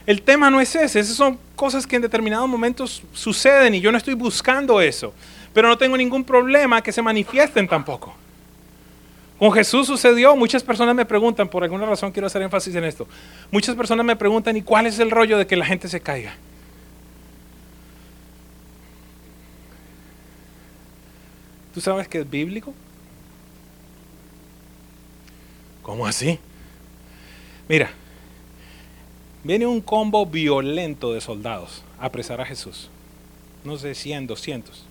El 0.05 0.21
tema 0.21 0.49
no 0.49 0.61
es 0.61 0.73
ese, 0.73 1.01
esas 1.01 1.17
son 1.17 1.37
cosas 1.57 1.85
que 1.85 1.97
en 1.97 2.01
determinados 2.01 2.47
momentos 2.47 3.03
suceden 3.11 3.75
y 3.75 3.81
yo 3.81 3.91
no 3.91 3.97
estoy 3.97 4.13
buscando 4.13 4.79
eso, 4.79 5.13
pero 5.53 5.67
no 5.67 5.77
tengo 5.77 5.97
ningún 5.97 6.23
problema 6.23 6.81
que 6.81 6.93
se 6.93 7.01
manifiesten 7.01 7.67
tampoco. 7.67 8.15
Con 9.37 9.51
Jesús 9.51 9.87
sucedió, 9.87 10.35
muchas 10.35 10.63
personas 10.63 10.95
me 10.95 11.05
preguntan, 11.05 11.49
por 11.49 11.63
alguna 11.63 11.85
razón 11.85 12.11
quiero 12.11 12.27
hacer 12.27 12.41
énfasis 12.41 12.73
en 12.75 12.85
esto, 12.85 13.05
muchas 13.51 13.75
personas 13.75 14.05
me 14.05 14.15
preguntan, 14.15 14.55
¿y 14.55 14.61
cuál 14.61 14.85
es 14.85 14.97
el 14.99 15.11
rollo 15.11 15.37
de 15.37 15.45
que 15.45 15.57
la 15.57 15.65
gente 15.65 15.89
se 15.89 15.99
caiga? 15.99 16.35
¿Tú 21.73 21.81
sabes 21.81 22.07
que 22.07 22.19
es 22.19 22.29
bíblico? 22.29 22.73
¿Cómo 25.81 26.07
así? 26.07 26.39
Mira, 27.67 27.91
viene 29.43 29.67
un 29.67 29.81
combo 29.81 30.25
violento 30.25 31.13
de 31.13 31.19
soldados 31.19 31.83
a 31.99 32.05
apresar 32.05 32.39
a 32.39 32.45
Jesús. 32.45 32.89
No 33.65 33.77
sé, 33.77 33.93
100, 33.93 34.27
200. 34.27 34.85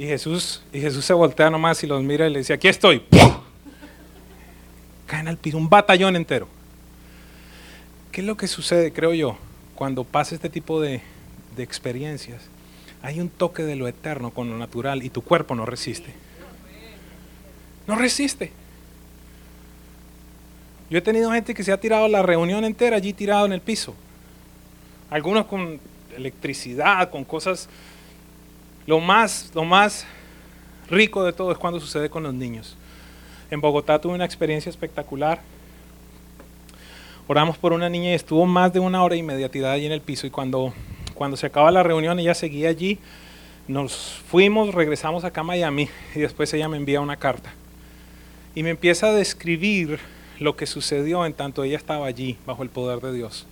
Y 0.00 0.06
Jesús, 0.06 0.62
y 0.72 0.80
Jesús 0.80 1.04
se 1.04 1.12
voltea 1.12 1.50
nomás 1.50 1.84
y 1.84 1.86
los 1.86 2.02
mira 2.02 2.26
y 2.26 2.32
le 2.32 2.38
dice, 2.38 2.54
aquí 2.54 2.68
estoy. 2.68 3.02
Caen 5.06 5.28
al 5.28 5.36
piso, 5.36 5.58
un 5.58 5.68
batallón 5.68 6.16
entero. 6.16 6.48
¿Qué 8.10 8.22
es 8.22 8.26
lo 8.26 8.34
que 8.34 8.48
sucede, 8.48 8.94
creo 8.94 9.12
yo, 9.12 9.36
cuando 9.74 10.04
pasa 10.04 10.34
este 10.34 10.48
tipo 10.48 10.80
de, 10.80 11.02
de 11.54 11.62
experiencias? 11.62 12.40
Hay 13.02 13.20
un 13.20 13.28
toque 13.28 13.62
de 13.62 13.76
lo 13.76 13.88
eterno 13.88 14.30
con 14.30 14.48
lo 14.48 14.56
natural 14.56 15.02
y 15.02 15.10
tu 15.10 15.20
cuerpo 15.20 15.54
no 15.54 15.66
resiste. 15.66 16.14
No 17.86 17.94
resiste. 17.94 18.52
Yo 20.88 20.96
he 20.96 21.02
tenido 21.02 21.30
gente 21.30 21.52
que 21.52 21.62
se 21.62 21.72
ha 21.72 21.78
tirado 21.78 22.08
la 22.08 22.22
reunión 22.22 22.64
entera 22.64 22.96
allí 22.96 23.12
tirado 23.12 23.44
en 23.44 23.52
el 23.52 23.60
piso. 23.60 23.94
Algunos 25.10 25.44
con 25.44 25.78
electricidad, 26.16 27.10
con 27.10 27.22
cosas. 27.24 27.68
Lo 28.86 29.00
más, 29.00 29.50
lo 29.54 29.64
más 29.64 30.06
rico 30.88 31.24
de 31.24 31.32
todo 31.32 31.52
es 31.52 31.58
cuando 31.58 31.80
sucede 31.80 32.10
con 32.10 32.22
los 32.22 32.34
niños. 32.34 32.76
En 33.50 33.60
Bogotá 33.60 34.00
tuve 34.00 34.14
una 34.14 34.24
experiencia 34.24 34.70
espectacular. 34.70 35.40
Oramos 37.26 37.58
por 37.58 37.72
una 37.72 37.88
niña 37.88 38.10
y 38.10 38.14
estuvo 38.14 38.44
más 38.46 38.72
de 38.72 38.80
una 38.80 39.02
hora 39.02 39.16
y 39.16 39.22
media 39.22 39.48
tirada 39.48 39.74
allí 39.74 39.86
en 39.86 39.92
el 39.92 40.00
piso 40.00 40.26
y 40.26 40.30
cuando, 40.30 40.72
cuando 41.14 41.36
se 41.36 41.46
acaba 41.46 41.70
la 41.70 41.82
reunión 41.82 42.18
ella 42.18 42.34
seguía 42.34 42.68
allí. 42.68 42.98
Nos 43.68 44.20
fuimos, 44.28 44.74
regresamos 44.74 45.24
acá 45.24 45.42
a 45.42 45.44
Miami 45.44 45.88
y 46.14 46.20
después 46.20 46.52
ella 46.54 46.68
me 46.68 46.76
envía 46.76 47.00
una 47.00 47.16
carta 47.16 47.52
y 48.54 48.62
me 48.62 48.70
empieza 48.70 49.08
a 49.08 49.12
describir 49.12 50.00
lo 50.38 50.56
que 50.56 50.66
sucedió 50.66 51.24
en 51.26 51.34
tanto 51.34 51.62
ella 51.62 51.76
estaba 51.76 52.06
allí 52.06 52.36
bajo 52.46 52.62
el 52.62 52.70
poder 52.70 53.00
de 53.00 53.12
Dios. 53.12 53.46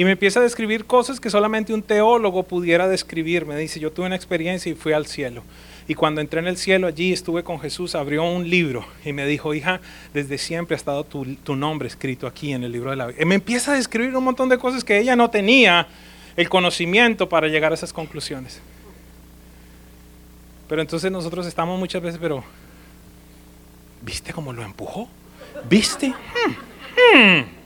Y 0.00 0.04
me 0.06 0.12
empieza 0.12 0.40
a 0.40 0.42
describir 0.42 0.86
cosas 0.86 1.20
que 1.20 1.28
solamente 1.28 1.74
un 1.74 1.82
teólogo 1.82 2.44
pudiera 2.44 2.88
describir. 2.88 3.44
Me 3.44 3.54
dice, 3.54 3.78
yo 3.78 3.92
tuve 3.92 4.06
una 4.06 4.16
experiencia 4.16 4.72
y 4.72 4.74
fui 4.74 4.94
al 4.94 5.04
cielo. 5.04 5.42
Y 5.88 5.94
cuando 5.94 6.22
entré 6.22 6.40
en 6.40 6.46
el 6.46 6.56
cielo 6.56 6.86
allí, 6.86 7.12
estuve 7.12 7.44
con 7.44 7.60
Jesús, 7.60 7.94
abrió 7.94 8.24
un 8.24 8.48
libro 8.48 8.86
y 9.04 9.12
me 9.12 9.26
dijo, 9.26 9.52
hija, 9.52 9.82
desde 10.14 10.38
siempre 10.38 10.74
ha 10.74 10.78
estado 10.78 11.04
tu, 11.04 11.54
nombre 11.54 11.86
escrito 11.86 12.26
aquí 12.26 12.54
en 12.54 12.64
el 12.64 12.72
libro 12.72 12.88
de 12.88 12.96
la 12.96 13.08
vida. 13.08 13.20
Y 13.20 13.26
me 13.26 13.34
empieza 13.34 13.72
a 13.72 13.74
describir 13.74 14.16
un 14.16 14.24
montón 14.24 14.48
de 14.48 14.56
cosas 14.56 14.84
que 14.84 14.98
ella 14.98 15.16
no 15.16 15.28
tenía 15.28 15.86
el 16.34 16.48
conocimiento 16.48 17.28
para 17.28 17.48
llegar 17.48 17.72
a 17.72 17.74
esas 17.74 17.92
conclusiones. 17.92 18.62
Pero 20.66 20.80
entonces 20.80 21.12
nosotros 21.12 21.46
estamos 21.46 21.78
muchas 21.78 22.00
veces, 22.00 22.18
pero 22.18 22.42
¿viste 24.00 24.32
cómo 24.32 24.54
lo 24.54 24.62
empujó? 24.62 25.10
¿Viste? 25.68 26.08
Hmm, 26.08 27.18
hmm. 27.18 27.59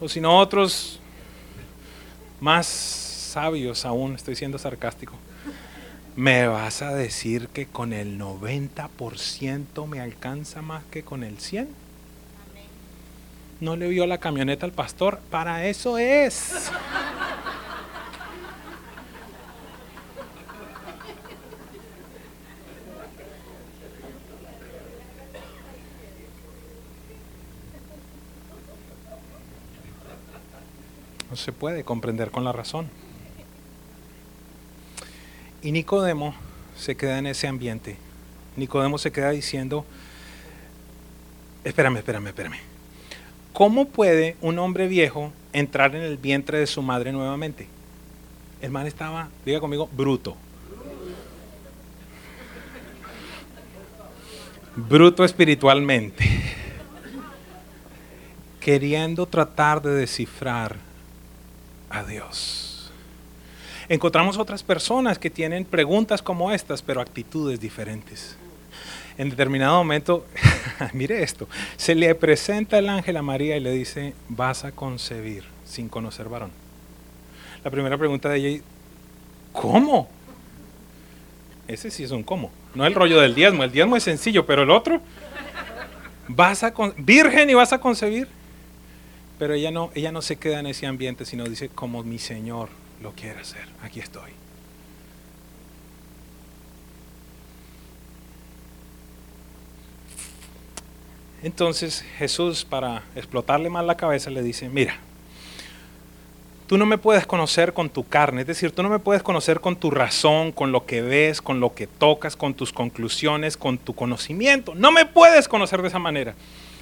O 0.00 0.08
si 0.08 0.20
no, 0.20 0.38
otros 0.38 0.98
más 2.40 2.66
sabios 2.66 3.84
aún, 3.84 4.14
estoy 4.14 4.36
siendo 4.36 4.58
sarcástico. 4.58 5.14
¿Me 6.16 6.46
vas 6.46 6.82
a 6.82 6.94
decir 6.94 7.48
que 7.48 7.66
con 7.66 7.92
el 7.92 8.18
90% 8.18 9.86
me 9.88 10.00
alcanza 10.00 10.62
más 10.62 10.84
que 10.84 11.02
con 11.02 11.24
el 11.24 11.38
100%? 11.38 11.66
¿No 13.60 13.76
le 13.76 13.88
vio 13.88 14.06
la 14.06 14.18
camioneta 14.18 14.66
al 14.66 14.72
pastor? 14.72 15.20
Para 15.30 15.66
eso 15.66 15.96
es. 15.96 16.70
No 31.34 31.38
se 31.38 31.50
puede 31.50 31.82
comprender 31.82 32.30
con 32.30 32.44
la 32.44 32.52
razón. 32.52 32.86
Y 35.62 35.72
Nicodemo 35.72 36.32
se 36.76 36.96
queda 36.96 37.18
en 37.18 37.26
ese 37.26 37.48
ambiente. 37.48 37.96
Nicodemo 38.56 38.98
se 38.98 39.10
queda 39.10 39.30
diciendo, 39.30 39.84
espérame, 41.64 41.96
espérame, 41.96 42.28
espérame. 42.28 42.58
¿Cómo 43.52 43.88
puede 43.88 44.36
un 44.42 44.60
hombre 44.60 44.86
viejo 44.86 45.32
entrar 45.52 45.96
en 45.96 46.02
el 46.02 46.18
vientre 46.18 46.58
de 46.58 46.68
su 46.68 46.82
madre 46.82 47.10
nuevamente? 47.10 47.66
El 48.62 48.70
man 48.70 48.86
estaba, 48.86 49.28
diga 49.44 49.58
conmigo, 49.58 49.88
bruto. 49.88 50.36
Bruto 54.76 55.24
espiritualmente. 55.24 56.24
Queriendo 58.60 59.26
tratar 59.26 59.82
de 59.82 59.94
descifrar 59.94 60.93
a 61.94 62.04
Dios. 62.04 62.90
Encontramos 63.88 64.38
otras 64.38 64.62
personas 64.62 65.18
que 65.18 65.30
tienen 65.30 65.64
preguntas 65.64 66.22
como 66.22 66.52
estas, 66.52 66.82
pero 66.82 67.00
actitudes 67.00 67.60
diferentes. 67.60 68.36
En 69.16 69.30
determinado 69.30 69.76
momento, 69.76 70.26
mire 70.92 71.22
esto, 71.22 71.48
se 71.76 71.94
le 71.94 72.14
presenta 72.14 72.78
el 72.78 72.88
ángel 72.88 73.16
a 73.16 73.22
María 73.22 73.56
y 73.56 73.60
le 73.60 73.70
dice, 73.70 74.14
vas 74.28 74.64
a 74.64 74.72
concebir 74.72 75.44
sin 75.64 75.88
conocer 75.88 76.28
varón. 76.28 76.50
La 77.62 77.70
primera 77.70 77.96
pregunta 77.96 78.28
de 78.28 78.38
ella, 78.38 78.62
¿cómo? 79.52 80.08
Ese 81.68 81.90
sí 81.90 82.02
es 82.02 82.10
un 82.10 82.24
cómo. 82.24 82.50
No 82.74 82.84
el 82.86 82.94
rollo 82.94 83.20
del 83.20 83.34
diezmo, 83.34 83.62
el 83.62 83.70
diezmo 83.70 83.96
es 83.96 84.02
sencillo, 84.02 84.44
pero 84.46 84.64
el 84.64 84.70
otro, 84.70 85.00
vas 86.26 86.64
a 86.64 86.74
virgen 86.96 87.50
y 87.50 87.54
vas 87.54 87.72
a 87.72 87.78
concebir. 87.78 88.28
Pero 89.44 89.52
ella 89.52 89.70
no, 89.70 89.90
ella 89.94 90.10
no 90.10 90.22
se 90.22 90.36
queda 90.36 90.60
en 90.60 90.66
ese 90.68 90.86
ambiente, 90.86 91.26
sino 91.26 91.44
dice, 91.44 91.68
como 91.68 92.02
mi 92.02 92.18
Señor 92.18 92.70
lo 93.02 93.12
quiere 93.12 93.40
hacer, 93.40 93.68
aquí 93.82 94.00
estoy. 94.00 94.30
Entonces 101.42 102.02
Jesús, 102.16 102.64
para 102.64 103.02
explotarle 103.14 103.68
más 103.68 103.84
la 103.84 103.98
cabeza, 103.98 104.30
le 104.30 104.42
dice, 104.42 104.70
mira, 104.70 104.96
tú 106.66 106.78
no 106.78 106.86
me 106.86 106.96
puedes 106.96 107.26
conocer 107.26 107.74
con 107.74 107.90
tu 107.90 108.08
carne, 108.08 108.40
es 108.40 108.46
decir, 108.46 108.72
tú 108.72 108.82
no 108.82 108.88
me 108.88 108.98
puedes 108.98 109.22
conocer 109.22 109.60
con 109.60 109.76
tu 109.76 109.90
razón, 109.90 110.52
con 110.52 110.72
lo 110.72 110.86
que 110.86 111.02
ves, 111.02 111.42
con 111.42 111.60
lo 111.60 111.74
que 111.74 111.86
tocas, 111.86 112.34
con 112.34 112.54
tus 112.54 112.72
conclusiones, 112.72 113.58
con 113.58 113.76
tu 113.76 113.94
conocimiento. 113.94 114.74
No 114.74 114.90
me 114.90 115.04
puedes 115.04 115.48
conocer 115.48 115.82
de 115.82 115.88
esa 115.88 115.98
manera. 115.98 116.34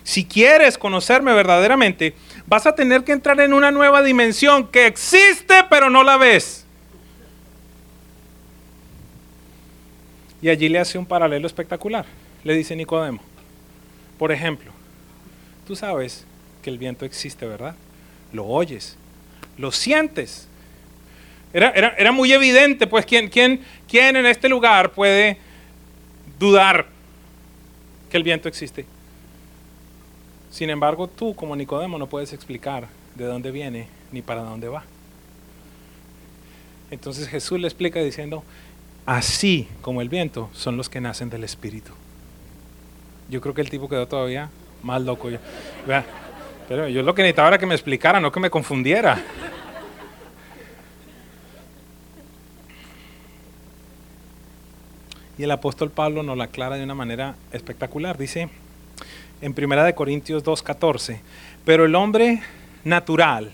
Si 0.05 0.25
quieres 0.25 0.79
conocerme 0.79 1.33
verdaderamente, 1.33 2.15
vas 2.47 2.67
a 2.67 2.75
tener 2.75 3.05
que 3.05 3.13
entrar 3.13 3.39
en 3.41 3.53
una 3.53 3.71
nueva 3.71 4.03
dimensión 4.03 4.67
que 4.69 4.87
existe 4.87 5.55
pero 5.71 5.91
no 5.91 6.03
la 6.03 6.17
ves. 6.17 6.67
Y 10.43 10.49
allí 10.49 10.69
le 10.69 10.81
hace 10.81 10.99
un 10.99 11.07
paralelo 11.07 11.47
espectacular. 11.47 12.05
Le 12.43 12.55
dice 12.55 12.75
Nicodemo, 12.75 13.23
por 14.19 14.33
ejemplo, 14.33 14.73
tú 15.67 15.77
sabes 15.77 16.27
que 16.63 16.71
el 16.71 16.79
viento 16.79 17.05
existe, 17.05 17.47
¿verdad? 17.47 17.77
Lo 18.33 18.47
oyes, 18.47 18.97
lo 19.57 19.71
sientes. 19.71 20.49
Era, 21.55 21.71
era, 21.71 22.13
muy 22.13 22.33
evidente, 22.33 22.87
pues, 22.87 23.07
¿quién, 23.07 23.29
quién, 23.29 23.61
¿quién 23.89 24.17
en 24.17 24.27
este 24.27 24.49
lugar 24.49 24.93
puede 24.93 25.37
dudar 26.39 26.87
que 28.11 28.17
el 28.17 28.23
viento 28.23 28.49
existe? 28.49 28.87
Sin 30.53 30.69
embargo, 30.69 31.09
tú 31.09 31.35
como 31.35 31.57
Nicodemo 31.57 31.97
no 31.97 32.07
puedes 32.07 32.35
explicar 32.35 32.87
de 33.15 33.25
dónde 33.25 33.51
viene 33.51 33.89
ni 34.13 34.21
para 34.21 34.43
dónde 34.43 34.69
va. 34.69 34.85
Entonces 36.91 37.27
Jesús 37.27 37.59
le 37.59 37.67
explica 37.67 38.01
diciendo, 38.01 38.45
así 39.07 39.67
como 39.81 40.03
el 40.03 40.11
viento 40.11 40.51
son 40.53 40.77
los 40.77 40.91
que 40.91 41.01
nacen 41.01 41.31
del 41.31 41.43
Espíritu. 41.43 41.93
Yo 43.31 43.41
creo 43.41 43.55
que 43.55 43.63
el 43.63 43.71
tipo 43.71 43.89
quedó 43.89 44.07
todavía 44.07 44.51
más 44.83 45.01
loco. 45.01 45.31
Pero 46.69 46.87
yo 46.87 47.03
lo 47.03 47.15
que 47.15 47.23
necesitaba 47.23 47.49
era 47.49 47.59
que 47.59 47.65
me 47.65 47.75
explicara, 47.75 48.21
no 48.21 48.31
que 48.31 48.41
me 48.41 48.51
confundiera. 48.51 49.25
Y 55.39 55.45
el 55.45 55.51
apóstol 55.51 55.91
Pablo 55.91 56.23
nos 56.23 56.37
la 56.37 56.45
aclara 56.45 56.77
de 56.77 56.85
una 56.85 56.95
manera 56.95 57.37
espectacular. 57.53 58.19
Dice, 58.19 58.51
en 59.43 59.55
1 59.57 59.95
Corintios 59.95 60.43
2.14. 60.43 61.21
Pero 61.65 61.85
el 61.85 61.95
hombre 61.95 62.41
natural, 62.85 63.53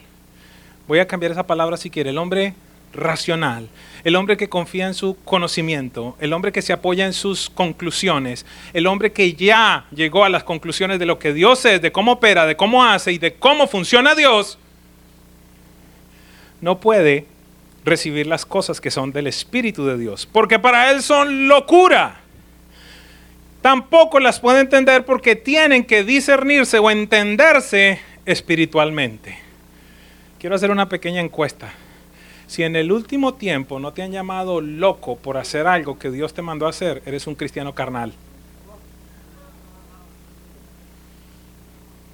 voy 0.86 1.00
a 1.00 1.08
cambiar 1.08 1.32
esa 1.32 1.46
palabra 1.46 1.76
si 1.76 1.90
quiere, 1.90 2.10
el 2.10 2.18
hombre 2.18 2.54
racional, 2.92 3.68
el 4.04 4.16
hombre 4.16 4.36
que 4.36 4.48
confía 4.48 4.86
en 4.86 4.94
su 4.94 5.16
conocimiento, 5.24 6.16
el 6.20 6.32
hombre 6.32 6.52
que 6.52 6.62
se 6.62 6.72
apoya 6.72 7.04
en 7.04 7.12
sus 7.12 7.50
conclusiones, 7.50 8.46
el 8.72 8.86
hombre 8.86 9.12
que 9.12 9.34
ya 9.34 9.86
llegó 9.90 10.24
a 10.24 10.28
las 10.28 10.44
conclusiones 10.44 10.98
de 10.98 11.06
lo 11.06 11.18
que 11.18 11.32
Dios 11.32 11.64
es, 11.64 11.82
de 11.82 11.92
cómo 11.92 12.12
opera, 12.12 12.46
de 12.46 12.56
cómo 12.56 12.84
hace 12.84 13.12
y 13.12 13.18
de 13.18 13.34
cómo 13.34 13.66
funciona 13.66 14.14
Dios, 14.14 14.58
no 16.60 16.80
puede 16.80 17.26
recibir 17.84 18.26
las 18.26 18.44
cosas 18.44 18.80
que 18.80 18.90
son 18.90 19.12
del 19.12 19.26
Espíritu 19.26 19.86
de 19.86 19.98
Dios, 19.98 20.26
porque 20.30 20.58
para 20.58 20.90
él 20.90 21.02
son 21.02 21.48
locura 21.48 22.20
tampoco 23.62 24.20
las 24.20 24.40
puede 24.40 24.60
entender 24.60 25.04
porque 25.04 25.36
tienen 25.36 25.84
que 25.84 26.04
discernirse 26.04 26.78
o 26.78 26.90
entenderse 26.90 28.00
espiritualmente. 28.24 29.38
Quiero 30.38 30.56
hacer 30.56 30.70
una 30.70 30.88
pequeña 30.88 31.20
encuesta. 31.20 31.72
Si 32.46 32.62
en 32.62 32.76
el 32.76 32.92
último 32.92 33.34
tiempo 33.34 33.78
no 33.78 33.92
te 33.92 34.02
han 34.02 34.12
llamado 34.12 34.60
loco 34.60 35.16
por 35.16 35.36
hacer 35.36 35.66
algo 35.66 35.98
que 35.98 36.10
Dios 36.10 36.32
te 36.32 36.42
mandó 36.42 36.66
a 36.66 36.70
hacer, 36.70 37.02
eres 37.04 37.26
un 37.26 37.34
cristiano 37.34 37.74
carnal. 37.74 38.12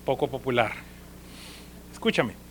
Poco 0.04 0.28
popular. 0.28 0.72
Escúchame. 1.92 2.43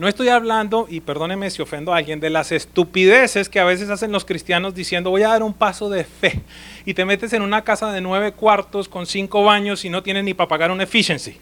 No 0.00 0.08
estoy 0.08 0.30
hablando, 0.30 0.86
y 0.88 1.00
perdóneme 1.00 1.50
si 1.50 1.60
ofendo 1.60 1.92
a 1.92 1.98
alguien, 1.98 2.20
de 2.20 2.30
las 2.30 2.52
estupideces 2.52 3.50
que 3.50 3.60
a 3.60 3.64
veces 3.64 3.90
hacen 3.90 4.10
los 4.10 4.24
cristianos 4.24 4.74
diciendo 4.74 5.10
voy 5.10 5.24
a 5.24 5.28
dar 5.28 5.42
un 5.42 5.52
paso 5.52 5.90
de 5.90 6.04
fe. 6.04 6.40
Y 6.86 6.94
te 6.94 7.04
metes 7.04 7.34
en 7.34 7.42
una 7.42 7.64
casa 7.64 7.92
de 7.92 8.00
nueve 8.00 8.32
cuartos 8.32 8.88
con 8.88 9.04
cinco 9.04 9.44
baños 9.44 9.84
y 9.84 9.90
no 9.90 10.02
tienes 10.02 10.24
ni 10.24 10.32
para 10.32 10.48
pagar 10.48 10.70
un 10.70 10.80
efficiency. 10.80 11.36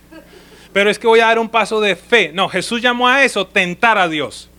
pero 0.72 0.90
es 0.90 0.98
que 0.98 1.06
voy 1.06 1.20
a 1.20 1.26
dar 1.26 1.38
un 1.38 1.48
paso 1.48 1.80
de 1.80 1.94
fe. 1.94 2.32
No, 2.34 2.48
Jesús 2.48 2.82
llamó 2.82 3.06
a 3.06 3.22
eso 3.22 3.46
tentar 3.46 3.96
a 3.96 4.08
Dios. 4.08 4.50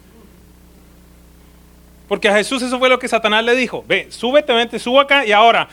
Porque 2.08 2.30
a 2.30 2.36
Jesús 2.36 2.62
eso 2.62 2.80
fue 2.80 2.88
lo 2.88 3.00
que 3.00 3.10
Satanás 3.10 3.44
le 3.44 3.54
dijo. 3.54 3.84
Ve, 3.86 4.08
súbete, 4.10 4.54
vente, 4.54 4.80
subo 4.80 5.02
acá 5.02 5.26
y 5.26 5.34
ahora 5.34 5.68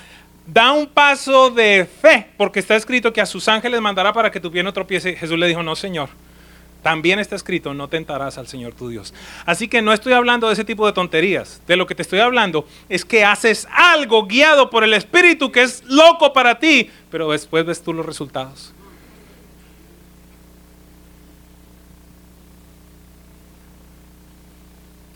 da 0.44 0.72
un 0.72 0.88
paso 0.88 1.48
de 1.50 1.86
fe, 1.86 2.26
porque 2.36 2.58
está 2.58 2.74
escrito 2.74 3.12
que 3.12 3.20
a 3.20 3.26
sus 3.26 3.46
ángeles 3.46 3.80
mandará 3.80 4.12
para 4.12 4.32
que 4.32 4.40
tu 4.40 4.50
pie 4.50 4.64
no 4.64 4.72
tropiece. 4.72 5.14
Jesús 5.14 5.38
le 5.38 5.46
dijo, 5.46 5.62
no, 5.62 5.76
Señor. 5.76 6.08
También 6.82 7.18
está 7.18 7.34
escrito, 7.34 7.74
no 7.74 7.88
tentarás 7.88 8.38
al 8.38 8.46
Señor 8.46 8.74
tu 8.74 8.88
Dios. 8.88 9.12
Así 9.44 9.66
que 9.66 9.82
no 9.82 9.92
estoy 9.92 10.12
hablando 10.12 10.46
de 10.46 10.52
ese 10.52 10.64
tipo 10.64 10.86
de 10.86 10.92
tonterías. 10.92 11.60
De 11.66 11.76
lo 11.76 11.86
que 11.86 11.96
te 11.96 12.02
estoy 12.02 12.20
hablando 12.20 12.66
es 12.88 13.04
que 13.04 13.24
haces 13.24 13.66
algo 13.72 14.26
guiado 14.26 14.70
por 14.70 14.84
el 14.84 14.94
Espíritu 14.94 15.50
que 15.50 15.62
es 15.62 15.82
loco 15.84 16.32
para 16.32 16.58
ti, 16.58 16.88
pero 17.10 17.30
después 17.30 17.66
ves 17.66 17.82
tú 17.82 17.92
los 17.92 18.06
resultados. 18.06 18.72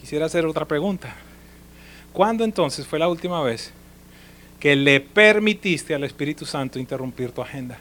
Quisiera 0.00 0.26
hacer 0.26 0.44
otra 0.44 0.64
pregunta. 0.64 1.14
¿Cuándo 2.12 2.42
entonces 2.42 2.84
fue 2.84 2.98
la 2.98 3.06
última 3.06 3.40
vez 3.42 3.72
que 4.58 4.74
le 4.74 5.00
permitiste 5.00 5.94
al 5.94 6.02
Espíritu 6.02 6.44
Santo 6.44 6.80
interrumpir 6.80 7.30
tu 7.30 7.42
agenda? 7.42 7.78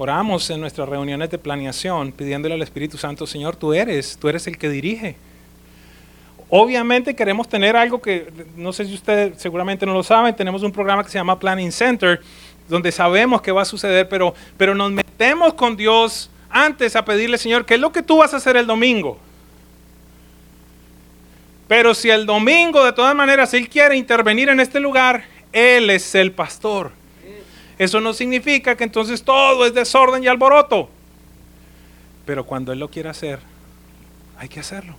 Oramos 0.00 0.48
en 0.50 0.60
nuestras 0.60 0.88
reuniones 0.88 1.28
de 1.28 1.38
planeación 1.38 2.12
pidiéndole 2.12 2.54
al 2.54 2.62
Espíritu 2.62 2.96
Santo, 2.96 3.26
Señor, 3.26 3.56
tú 3.56 3.74
eres, 3.74 4.16
tú 4.16 4.28
eres 4.28 4.46
el 4.46 4.56
que 4.56 4.68
dirige. 4.68 5.16
Obviamente 6.48 7.16
queremos 7.16 7.48
tener 7.48 7.76
algo 7.76 8.00
que, 8.00 8.32
no 8.56 8.72
sé 8.72 8.84
si 8.84 8.94
ustedes 8.94 9.42
seguramente 9.42 9.84
no 9.84 9.92
lo 9.92 10.04
saben, 10.04 10.36
tenemos 10.36 10.62
un 10.62 10.70
programa 10.70 11.02
que 11.02 11.10
se 11.10 11.18
llama 11.18 11.36
Planning 11.36 11.72
Center, 11.72 12.20
donde 12.68 12.92
sabemos 12.92 13.42
que 13.42 13.50
va 13.50 13.62
a 13.62 13.64
suceder, 13.64 14.08
pero, 14.08 14.34
pero 14.56 14.72
nos 14.72 14.92
metemos 14.92 15.54
con 15.54 15.76
Dios 15.76 16.30
antes 16.48 16.94
a 16.94 17.04
pedirle, 17.04 17.36
Señor, 17.36 17.66
¿qué 17.66 17.74
es 17.74 17.80
lo 17.80 17.90
que 17.90 18.04
tú 18.04 18.18
vas 18.18 18.32
a 18.32 18.36
hacer 18.36 18.56
el 18.56 18.68
domingo? 18.68 19.18
Pero 21.66 21.92
si 21.92 22.08
el 22.08 22.24
domingo, 22.24 22.84
de 22.84 22.92
todas 22.92 23.16
maneras, 23.16 23.52
Él 23.52 23.68
quiere 23.68 23.96
intervenir 23.96 24.48
en 24.48 24.60
este 24.60 24.78
lugar, 24.78 25.24
Él 25.52 25.90
es 25.90 26.14
el 26.14 26.30
pastor. 26.30 26.92
Eso 27.78 28.00
no 28.00 28.12
significa 28.12 28.76
que 28.76 28.84
entonces 28.84 29.22
todo 29.22 29.64
es 29.64 29.72
desorden 29.72 30.24
y 30.24 30.26
alboroto. 30.26 30.90
Pero 32.26 32.44
cuando 32.44 32.72
Él 32.72 32.80
lo 32.80 32.88
quiere 32.88 33.08
hacer, 33.08 33.38
hay 34.36 34.48
que 34.48 34.60
hacerlo. 34.60 34.96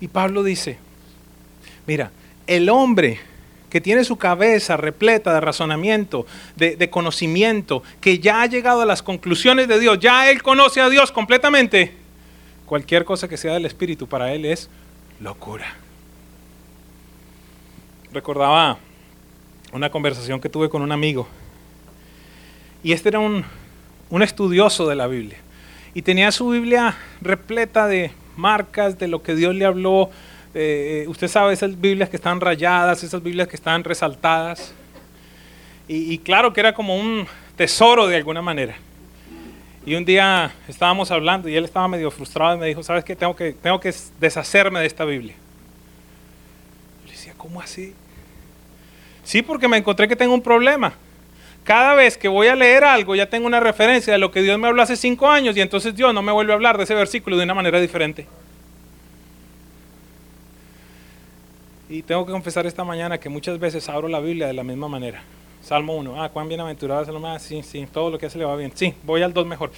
Y 0.00 0.08
Pablo 0.08 0.42
dice, 0.42 0.78
mira, 1.86 2.10
el 2.46 2.68
hombre 2.68 3.20
que 3.70 3.80
tiene 3.80 4.04
su 4.04 4.16
cabeza 4.16 4.76
repleta 4.76 5.34
de 5.34 5.40
razonamiento, 5.40 6.26
de, 6.56 6.76
de, 6.76 6.90
conocimiento, 6.90 7.82
que 8.00 8.18
ya 8.18 8.42
ha 8.42 8.46
llegado 8.46 8.82
a 8.82 8.86
las 8.86 9.02
conclusiones 9.02 9.68
de 9.68 9.80
Dios, 9.80 9.98
ya 9.98 10.30
él 10.30 10.42
conoce 10.42 10.80
a 10.80 10.88
Dios 10.88 11.10
completamente, 11.10 11.92
cualquier 12.66 13.04
cosa 13.04 13.28
que 13.28 13.36
sea 13.36 13.54
del 13.54 13.66
Espíritu 13.66 14.08
para 14.08 14.32
él 14.32 14.44
es 14.44 14.70
locura. 15.20 15.74
Recordaba 18.12 18.78
una 19.74 19.90
conversación 19.90 20.40
que 20.40 20.48
tuve 20.48 20.68
con 20.68 20.82
un 20.82 20.92
amigo. 20.92 21.26
Y 22.84 22.92
este 22.92 23.08
era 23.08 23.18
un, 23.18 23.44
un 24.08 24.22
estudioso 24.22 24.86
de 24.86 24.94
la 24.94 25.08
Biblia. 25.08 25.38
Y 25.94 26.02
tenía 26.02 26.30
su 26.30 26.48
Biblia 26.48 26.96
repleta 27.20 27.88
de 27.88 28.12
marcas, 28.36 28.98
de 28.98 29.08
lo 29.08 29.22
que 29.22 29.34
Dios 29.34 29.54
le 29.54 29.64
habló. 29.64 30.10
Eh, 30.54 31.06
usted 31.08 31.26
sabe, 31.26 31.52
esas 31.52 31.80
Biblias 31.80 32.08
que 32.08 32.16
están 32.16 32.40
rayadas, 32.40 33.02
esas 33.02 33.20
Biblias 33.20 33.48
que 33.48 33.56
están 33.56 33.82
resaltadas. 33.82 34.72
Y, 35.86 36.16
claro 36.18 36.52
que 36.52 36.60
era 36.60 36.72
como 36.72 36.96
un 36.96 37.26
tesoro 37.56 38.06
de 38.06 38.16
alguna 38.16 38.40
manera. 38.40 38.76
Y 39.84 39.96
un 39.96 40.04
día 40.04 40.52
estábamos 40.66 41.10
hablando 41.10 41.46
y 41.48 41.56
él 41.56 41.64
estaba 41.64 41.88
medio 41.88 42.10
frustrado 42.10 42.56
y 42.56 42.58
me 42.58 42.66
dijo, 42.66 42.82
¿sabes 42.82 43.04
qué? 43.04 43.14
Tengo 43.14 43.36
que, 43.36 43.52
tengo 43.52 43.80
que 43.80 43.92
deshacerme 44.18 44.80
de 44.80 44.86
esta 44.86 45.04
Biblia. 45.04 45.34
Yo 47.02 47.06
le 47.08 47.12
decía, 47.12 47.34
¿cómo 47.36 47.60
así? 47.60 47.92
Sí, 49.24 49.42
porque 49.42 49.68
me 49.68 49.76
encontré 49.76 50.06
que 50.06 50.16
tengo 50.16 50.34
un 50.34 50.42
problema. 50.42 50.94
Cada 51.64 51.94
vez 51.94 52.18
que 52.18 52.28
voy 52.28 52.46
a 52.48 52.54
leer 52.54 52.84
algo 52.84 53.14
ya 53.14 53.28
tengo 53.28 53.46
una 53.46 53.58
referencia 53.58 54.12
de 54.12 54.18
lo 54.18 54.30
que 54.30 54.42
Dios 54.42 54.58
me 54.58 54.68
habló 54.68 54.82
hace 54.82 54.96
cinco 54.96 55.30
años 55.30 55.56
y 55.56 55.62
entonces 55.62 55.96
Dios 55.96 56.12
no 56.12 56.20
me 56.20 56.30
vuelve 56.30 56.52
a 56.52 56.56
hablar 56.56 56.76
de 56.76 56.84
ese 56.84 56.94
versículo 56.94 57.38
de 57.38 57.44
una 57.44 57.54
manera 57.54 57.80
diferente. 57.80 58.26
Y 61.88 62.02
tengo 62.02 62.26
que 62.26 62.32
confesar 62.32 62.66
esta 62.66 62.84
mañana 62.84 63.18
que 63.18 63.30
muchas 63.30 63.58
veces 63.58 63.88
abro 63.88 64.08
la 64.08 64.20
Biblia 64.20 64.46
de 64.46 64.52
la 64.52 64.62
misma 64.62 64.88
manera. 64.88 65.22
Salmo 65.62 65.96
1, 65.96 66.22
ah, 66.22 66.28
cuán 66.28 66.48
bienaventurado 66.48 67.02
es 67.02 67.08
el 67.08 67.16
hombre, 67.16 67.30
ah, 67.30 67.38
sí, 67.38 67.62
sí, 67.62 67.86
todo 67.90 68.10
lo 68.10 68.18
que 68.18 68.26
hace 68.26 68.36
le 68.36 68.44
va 68.44 68.54
bien. 68.54 68.72
Sí, 68.74 68.92
voy 69.02 69.22
al 69.22 69.32
2 69.32 69.46
mejor. 69.46 69.72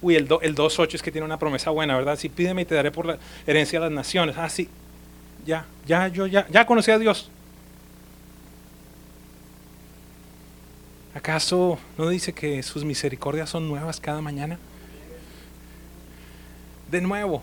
Uy, 0.00 0.14
el, 0.14 0.28
el 0.42 0.54
2.8 0.54 0.94
es 0.94 1.02
que 1.02 1.10
tiene 1.10 1.24
una 1.24 1.38
promesa 1.38 1.70
buena, 1.70 1.96
¿verdad? 1.96 2.16
Sí, 2.16 2.28
pídeme 2.28 2.62
y 2.62 2.64
te 2.64 2.76
daré 2.76 2.92
por 2.92 3.06
la 3.06 3.18
herencia 3.44 3.80
de 3.80 3.86
las 3.86 3.92
naciones. 3.92 4.36
Ah, 4.38 4.48
sí, 4.48 4.68
ya, 5.44 5.66
ya, 5.84 6.06
yo 6.06 6.26
ya, 6.26 6.46
ya 6.48 6.64
conocí 6.64 6.92
a 6.92 6.98
Dios. 6.98 7.31
¿Acaso 11.14 11.78
no 11.98 12.08
dice 12.08 12.32
que 12.32 12.62
sus 12.62 12.84
misericordias 12.84 13.50
son 13.50 13.68
nuevas 13.68 14.00
cada 14.00 14.22
mañana? 14.22 14.58
De 16.90 17.00
nuevo, 17.00 17.42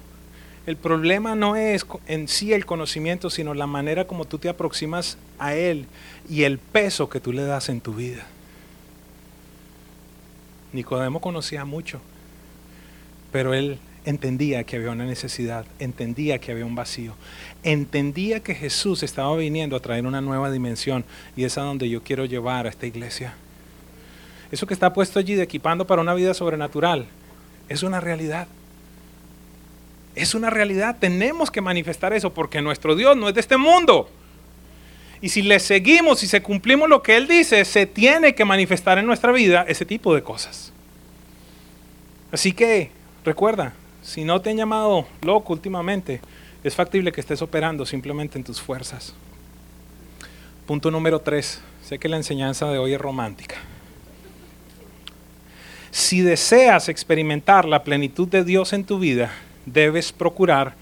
el 0.66 0.76
problema 0.76 1.36
no 1.36 1.56
es 1.56 1.86
en 2.08 2.28
sí 2.28 2.54
el 2.54 2.66
conocimiento, 2.66 3.30
sino 3.30 3.54
la 3.54 3.68
manera 3.68 4.06
como 4.06 4.26
tú 4.26 4.38
te 4.38 4.50
aproximas 4.50 5.18
a 5.38 5.56
Él 5.56 5.86
y 6.30 6.44
el 6.44 6.58
peso 6.58 7.10
que 7.10 7.20
tú 7.20 7.32
le 7.32 7.44
das 7.44 7.70
en 7.70 7.82
tu 7.82 7.94
vida. 7.94 8.26
Nicodemo 10.74 11.22
conocía 11.22 11.66
mucho, 11.66 12.00
pero 13.32 13.54
él 13.56 13.80
entendía 14.06 14.64
que 14.64 14.76
había 14.76 14.92
una 14.92 15.06
necesidad, 15.06 15.66
entendía 15.80 16.40
que 16.40 16.52
había 16.52 16.66
un 16.66 16.76
vacío, 16.76 17.16
entendía 17.64 18.42
que 18.42 18.54
Jesús 18.54 19.02
estaba 19.02 19.36
viniendo 19.36 19.76
a 19.76 19.80
traer 19.80 20.06
una 20.06 20.22
nueva 20.22 20.52
dimensión 20.52 21.06
y 21.36 21.44
es 21.44 21.58
a 21.58 21.62
donde 21.62 21.90
yo 21.90 22.04
quiero 22.04 22.26
llevar 22.26 22.68
a 22.68 22.70
esta 22.70 22.86
iglesia. 22.86 23.34
Eso 24.52 24.66
que 24.66 24.74
está 24.74 24.94
puesto 24.94 25.20
allí 25.20 25.36
de 25.36 25.44
equipando 25.44 25.86
para 25.86 26.02
una 26.02 26.14
vida 26.14 26.34
sobrenatural 26.34 27.06
es 27.68 27.84
una 27.84 28.00
realidad. 28.00 28.48
Es 30.16 30.34
una 30.34 30.50
realidad. 30.50 30.98
Tenemos 31.00 31.52
que 31.52 31.62
manifestar 31.62 32.14
eso 32.14 32.34
porque 32.34 32.62
nuestro 32.62 32.96
Dios 32.96 33.16
no 33.16 33.30
es 33.30 33.36
de 33.36 33.42
este 33.42 33.58
mundo. 33.58 34.10
Y 35.22 35.30
si 35.30 35.42
le 35.42 35.60
seguimos 35.60 36.24
y 36.24 36.28
si 36.28 36.40
cumplimos 36.40 36.90
lo 36.90 37.04
que 37.04 37.18
Él 37.18 37.28
dice, 37.28 37.64
se 37.66 37.86
tiene 37.86 38.34
que 38.34 38.46
manifestar 38.46 38.98
en 38.98 39.06
nuestra 39.06 39.32
vida 39.32 39.66
ese 39.68 39.86
tipo 39.86 40.16
de 40.16 40.24
cosas. 40.24 40.72
Así 42.32 42.54
que 42.54 42.92
recuerda, 43.26 43.74
si 44.02 44.24
no 44.24 44.42
te 44.42 44.50
han 44.50 44.58
llamado 44.58 45.06
loco 45.22 45.54
últimamente, 45.54 46.22
es 46.64 46.76
factible 46.76 47.12
que 47.12 47.22
estés 47.22 47.42
operando 47.42 47.86
simplemente 47.86 48.38
en 48.38 48.44
tus 48.44 48.62
fuerzas. 48.62 49.14
Punto 50.66 50.90
número 50.90 51.20
tres. 51.20 51.62
Sé 51.84 52.00
que 52.00 52.10
la 52.10 52.18
enseñanza 52.18 52.70
de 52.72 52.78
hoy 52.78 52.94
es 52.94 53.02
romántica. 53.02 53.56
Si 55.92 56.22
deseas 56.22 56.90
experimentar 56.90 57.66
la 57.66 57.84
plenitud 57.84 58.28
de 58.28 58.44
Dios 58.44 58.74
en 58.74 58.84
tu 58.84 59.00
vida, 59.00 59.32
debes 59.66 60.12
procurar 60.12 60.76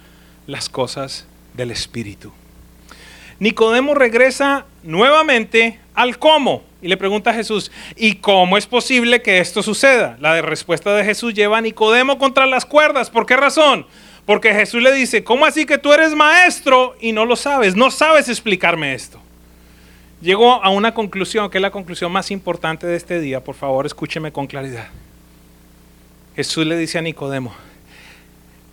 las 0.48 0.70
cosas 0.70 1.26
del 1.54 1.72
Espíritu. 1.72 2.32
Nicodemo 3.40 3.94
regresa 3.94 4.66
nuevamente 4.84 5.80
al 5.94 6.18
cómo 6.18 6.64
y 6.82 6.88
le 6.88 6.98
pregunta 6.98 7.32
a 7.32 7.34
Jesús, 7.34 7.72
¿y 7.96 8.16
cómo 8.16 8.58
es 8.58 8.66
posible 8.66 9.22
que 9.22 9.40
esto 9.40 9.62
suceda? 9.64 10.18
La 10.20 10.42
respuesta 10.42 10.96
de 10.96 11.04
Jesús 11.04 11.34
lleva 11.34 11.58
a 11.58 11.62
Nicodemo 11.62 12.18
contra 12.18 12.46
las 12.46 12.66
cuerdas. 12.66 13.10
¿Por 13.10 13.26
qué 13.26 13.36
razón? 13.36 13.86
Porque 14.26 14.54
Jesús 14.54 14.82
le 14.82 14.92
dice, 14.92 15.24
¿cómo 15.24 15.46
así 15.46 15.66
que 15.66 15.78
tú 15.78 15.94
eres 15.94 16.14
maestro 16.14 16.96
y 17.00 17.12
no 17.14 17.26
lo 17.26 17.36
sabes? 17.36 17.76
No 17.76 17.92
sabes 17.92 18.28
explicarme 18.28 18.94
esto. 18.94 19.22
Llegó 20.22 20.64
a 20.64 20.70
una 20.70 20.94
conclusión, 20.94 21.50
que 21.50 21.60
es 21.60 21.62
la 21.62 21.72
conclusión 21.72 22.12
más 22.12 22.32
importante 22.32 22.88
de 22.88 22.96
este 22.96 23.20
día. 23.20 23.44
Por 23.44 23.56
favor, 23.56 23.86
escúcheme 23.86 24.32
con 24.32 24.48
claridad. 24.48 24.88
Jesús 26.36 26.66
le 26.66 26.78
dice 26.78 26.98
a 26.98 27.02
Nicodemo, 27.02 27.54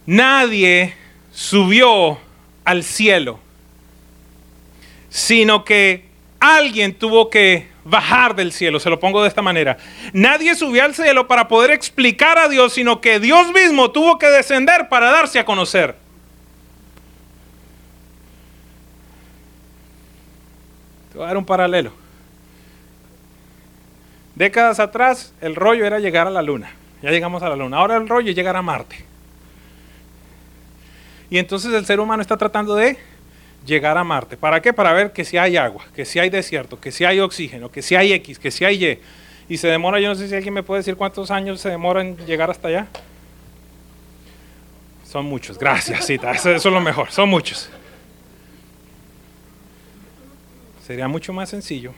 nadie 0.07 0.95
subió 1.33 2.19
al 2.65 2.83
cielo, 2.83 3.39
sino 5.11 5.65
que 5.65 6.07
alguien 6.41 6.95
tuvo 6.95 7.31
que 7.31 7.69
bajar 7.85 8.35
del 8.35 8.53
cielo. 8.53 8.81
Se 8.81 8.91
lo 8.91 8.99
pongo 9.01 9.23
de 9.23 9.29
esta 9.29 9.43
manera. 9.43 9.79
Nadie 10.13 10.55
subió 10.55 10.85
al 10.85 10.95
cielo 10.95 11.27
para 11.27 11.49
poder 11.49 11.71
explicar 11.71 12.39
a 12.39 12.49
Dios, 12.49 12.73
sino 12.75 13.01
que 13.01 13.21
Dios 13.21 13.53
mismo 13.53 13.91
tuvo 13.91 14.19
que 14.19 14.27
descender 14.27 14.89
para 14.89 15.11
darse 15.11 15.39
a 15.39 15.45
conocer. 15.45 16.04
Te 21.14 21.18
voy 21.18 21.27
a 21.27 21.29
dar 21.29 21.37
un 21.37 21.44
paralelo. 21.44 21.92
Décadas 24.35 24.81
atrás 24.81 25.33
el 25.40 25.55
rollo 25.55 25.87
era 25.87 26.00
llegar 26.00 26.27
a 26.27 26.31
la 26.31 26.42
luna. 26.42 26.72
Ya 27.03 27.12
llegamos 27.12 27.40
a 27.44 27.48
la 27.48 27.55
luna. 27.55 27.77
Ahora 27.77 27.96
el 27.96 28.09
rollo 28.09 28.31
es 28.31 28.37
llegar 28.37 28.57
a 28.57 28.62
Marte. 28.62 28.96
Y 31.31 31.38
entonces 31.38 31.72
el 31.72 31.87
ser 31.87 32.00
humano 32.00 32.20
está 32.20 32.37
tratando 32.37 32.74
de 32.74 32.98
llegar 33.64 33.96
a 33.96 34.03
Marte. 34.03 34.37
¿Para 34.37 34.61
qué? 34.61 34.72
Para 34.72 34.92
ver 34.92 35.12
que 35.12 35.24
si 35.24 35.38
hay 35.38 35.57
agua, 35.57 35.85
que 35.94 36.05
si 36.05 36.18
hay 36.18 36.31
desierto, 36.31 36.81
que 36.81 36.90
si 36.90 37.05
hay 37.05 37.20
oxígeno, 37.20 37.70
que 37.70 37.81
si 37.81 37.94
hay 37.94 38.12
X, 38.14 38.40
que 38.40 38.50
si 38.50 38.64
hay 38.64 38.85
Y. 38.85 38.98
Y 39.48 39.59
se 39.59 39.68
demora, 39.68 40.00
yo 40.00 40.09
no 40.09 40.16
sé 40.16 40.27
si 40.27 40.35
alguien 40.35 40.53
me 40.53 40.64
puede 40.64 40.81
decir 40.81 40.96
cuántos 40.96 41.31
años 41.31 41.61
se 41.61 41.70
demora 41.70 42.00
en 42.00 42.16
llegar 42.27 42.50
hasta 42.50 42.66
allá. 42.66 42.88
Son 45.07 45.27
muchos, 45.27 45.61
gracias, 45.61 46.07
Cita, 46.07 46.33
eso, 46.33 46.50
eso 46.50 46.68
es 46.70 46.74
lo 46.74 46.81
mejor, 46.81 47.12
son 47.12 47.29
muchos. 47.29 47.70
Sería 50.87 51.09
mucho 51.09 51.33
más 51.33 51.49
sencillo. 51.49 51.92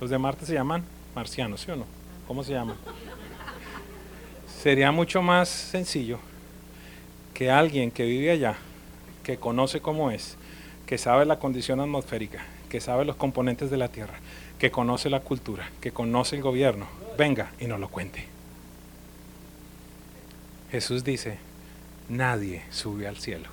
Los 0.00 0.10
de 0.10 0.18
Marte 0.18 0.44
se 0.44 0.54
llaman 0.54 0.84
marcianos, 1.14 1.60
¿sí 1.60 1.70
o 1.70 1.76
no? 1.76 1.84
¿Cómo 2.26 2.42
se 2.42 2.52
llaman? 2.52 2.76
Sería 4.62 4.90
mucho 4.90 5.22
más 5.22 5.48
sencillo 5.48 6.18
que 7.34 7.50
alguien 7.50 7.92
que 7.92 8.04
vive 8.04 8.32
allá, 8.32 8.56
que 9.22 9.36
conoce 9.36 9.80
cómo 9.80 10.10
es, 10.10 10.36
que 10.86 10.98
sabe 10.98 11.24
la 11.24 11.38
condición 11.38 11.78
atmosférica, 11.78 12.44
que 12.68 12.80
sabe 12.80 13.04
los 13.04 13.14
componentes 13.14 13.70
de 13.70 13.76
la 13.76 13.88
Tierra, 13.88 14.18
que 14.58 14.72
conoce 14.72 15.08
la 15.08 15.20
cultura, 15.20 15.70
que 15.80 15.92
conoce 15.92 16.36
el 16.36 16.42
gobierno, 16.42 16.86
venga 17.16 17.52
y 17.60 17.66
nos 17.66 17.78
lo 17.78 17.88
cuente. 17.88 18.26
Jesús 20.72 21.04
dice, 21.04 21.38
nadie 22.08 22.62
subió 22.70 23.08
al 23.08 23.18
cielo, 23.18 23.48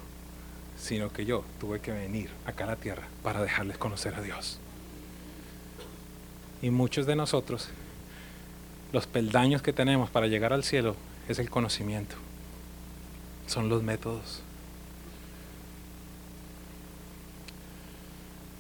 sino 0.88 1.12
que 1.12 1.26
yo 1.26 1.44
tuve 1.60 1.82
que 1.82 1.92
venir 1.92 2.30
acá 2.46 2.64
a 2.64 2.68
la 2.68 2.76
tierra 2.78 3.04
para 3.22 3.42
dejarles 3.42 3.78
conocer 3.78 4.16
a 4.16 4.22
Dios. 4.22 4.58
Y 6.62 6.70
muchos 6.70 7.06
de 7.06 7.18
nosotros, 7.18 7.68
los 8.94 9.06
peldaños 9.06 9.62
que 9.62 9.74
tenemos 9.74 10.10
para 10.10 10.28
llegar 10.28 10.54
al 10.54 10.64
cielo 10.64 10.96
es 11.28 11.40
el 11.40 11.50
conocimiento, 11.50 12.16
son 13.48 13.68
los 13.68 13.84
métodos. 13.84 14.42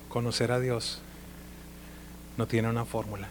Conocer 0.09 0.51
a 0.51 0.59
Dios 0.59 0.99
no 2.35 2.45
tiene 2.45 2.69
una 2.69 2.83
fórmula. 2.83 3.29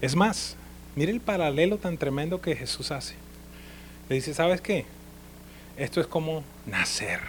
Es 0.00 0.14
más, 0.14 0.54
mire 0.94 1.10
el 1.10 1.20
paralelo 1.20 1.78
tan 1.78 1.98
tremendo 1.98 2.40
que 2.40 2.54
Jesús 2.54 2.92
hace. 2.92 3.16
Le 4.08 4.14
dice, 4.14 4.32
¿sabes 4.32 4.60
qué? 4.60 4.86
Esto 5.76 6.00
es 6.00 6.06
como 6.06 6.44
nacer. 6.66 7.20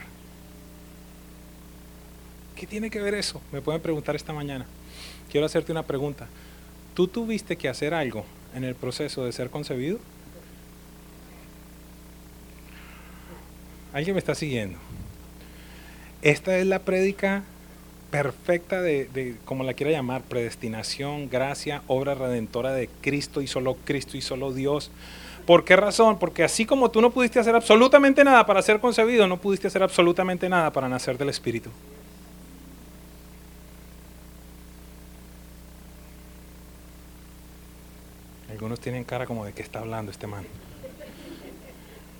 ¿Qué 2.56 2.67
tiene 2.67 2.89
que 2.89 3.02
ver 3.02 3.13
eso? 3.13 3.41
Me 3.52 3.62
pueden 3.62 3.82
preguntar 3.82 4.15
esta 4.15 4.34
mañana. 4.34 4.65
Quiero 5.32 5.46
hacerte 5.46 5.72
una 5.72 5.84
pregunta. 5.84 6.28
¿Tú 6.93 7.08
tuviste 7.08 7.58
que 7.58 7.69
hacer 7.69 7.93
algo 7.93 8.26
en 8.56 8.63
el 8.63 8.76
proceso 8.76 9.26
de 9.26 9.32
ser 9.32 9.50
concebido? 9.50 10.00
¿Alguien 13.93 14.15
me 14.15 14.19
está 14.19 14.36
siguiendo? 14.36 14.78
Esta 16.22 16.58
es 16.58 16.65
la 16.65 16.80
prédica 16.80 17.43
perfecta 18.13 18.80
de, 18.80 19.38
como 19.43 19.63
la 19.63 19.73
quiera 19.73 19.91
llamar, 19.91 20.21
predestinación, 20.21 21.32
gracia, 21.32 21.82
obra 21.88 22.13
redentora 22.13 22.71
de 22.71 22.88
Cristo 23.02 23.41
y 23.41 23.47
solo 23.47 23.76
Cristo 23.86 24.17
y 24.17 24.21
solo 24.21 24.54
Dios. 24.54 24.91
¿Por 25.47 25.65
qué 25.65 25.76
razón? 25.76 26.19
Porque 26.19 26.43
así 26.43 26.67
como 26.67 26.91
tú 26.91 27.02
no 27.02 27.10
pudiste 27.10 27.39
hacer 27.39 27.56
absolutamente 27.56 28.23
nada 28.23 28.45
para 28.45 28.62
ser 28.62 28.80
concebido, 28.80 29.28
no 29.28 29.38
pudiste 29.38 29.65
hacer 29.65 29.82
absolutamente 29.82 30.47
nada 30.47 30.71
para 30.71 30.88
nacer 30.88 31.17
del 31.17 31.30
Espíritu. 31.30 31.71
Algunos 38.52 38.80
tienen 38.80 39.04
cara 39.06 39.26
como 39.26 39.43
de 39.43 39.54
que 39.54 39.63
está 39.63 39.80
hablando 39.80 40.12
este 40.12 40.28
man. 40.28 40.45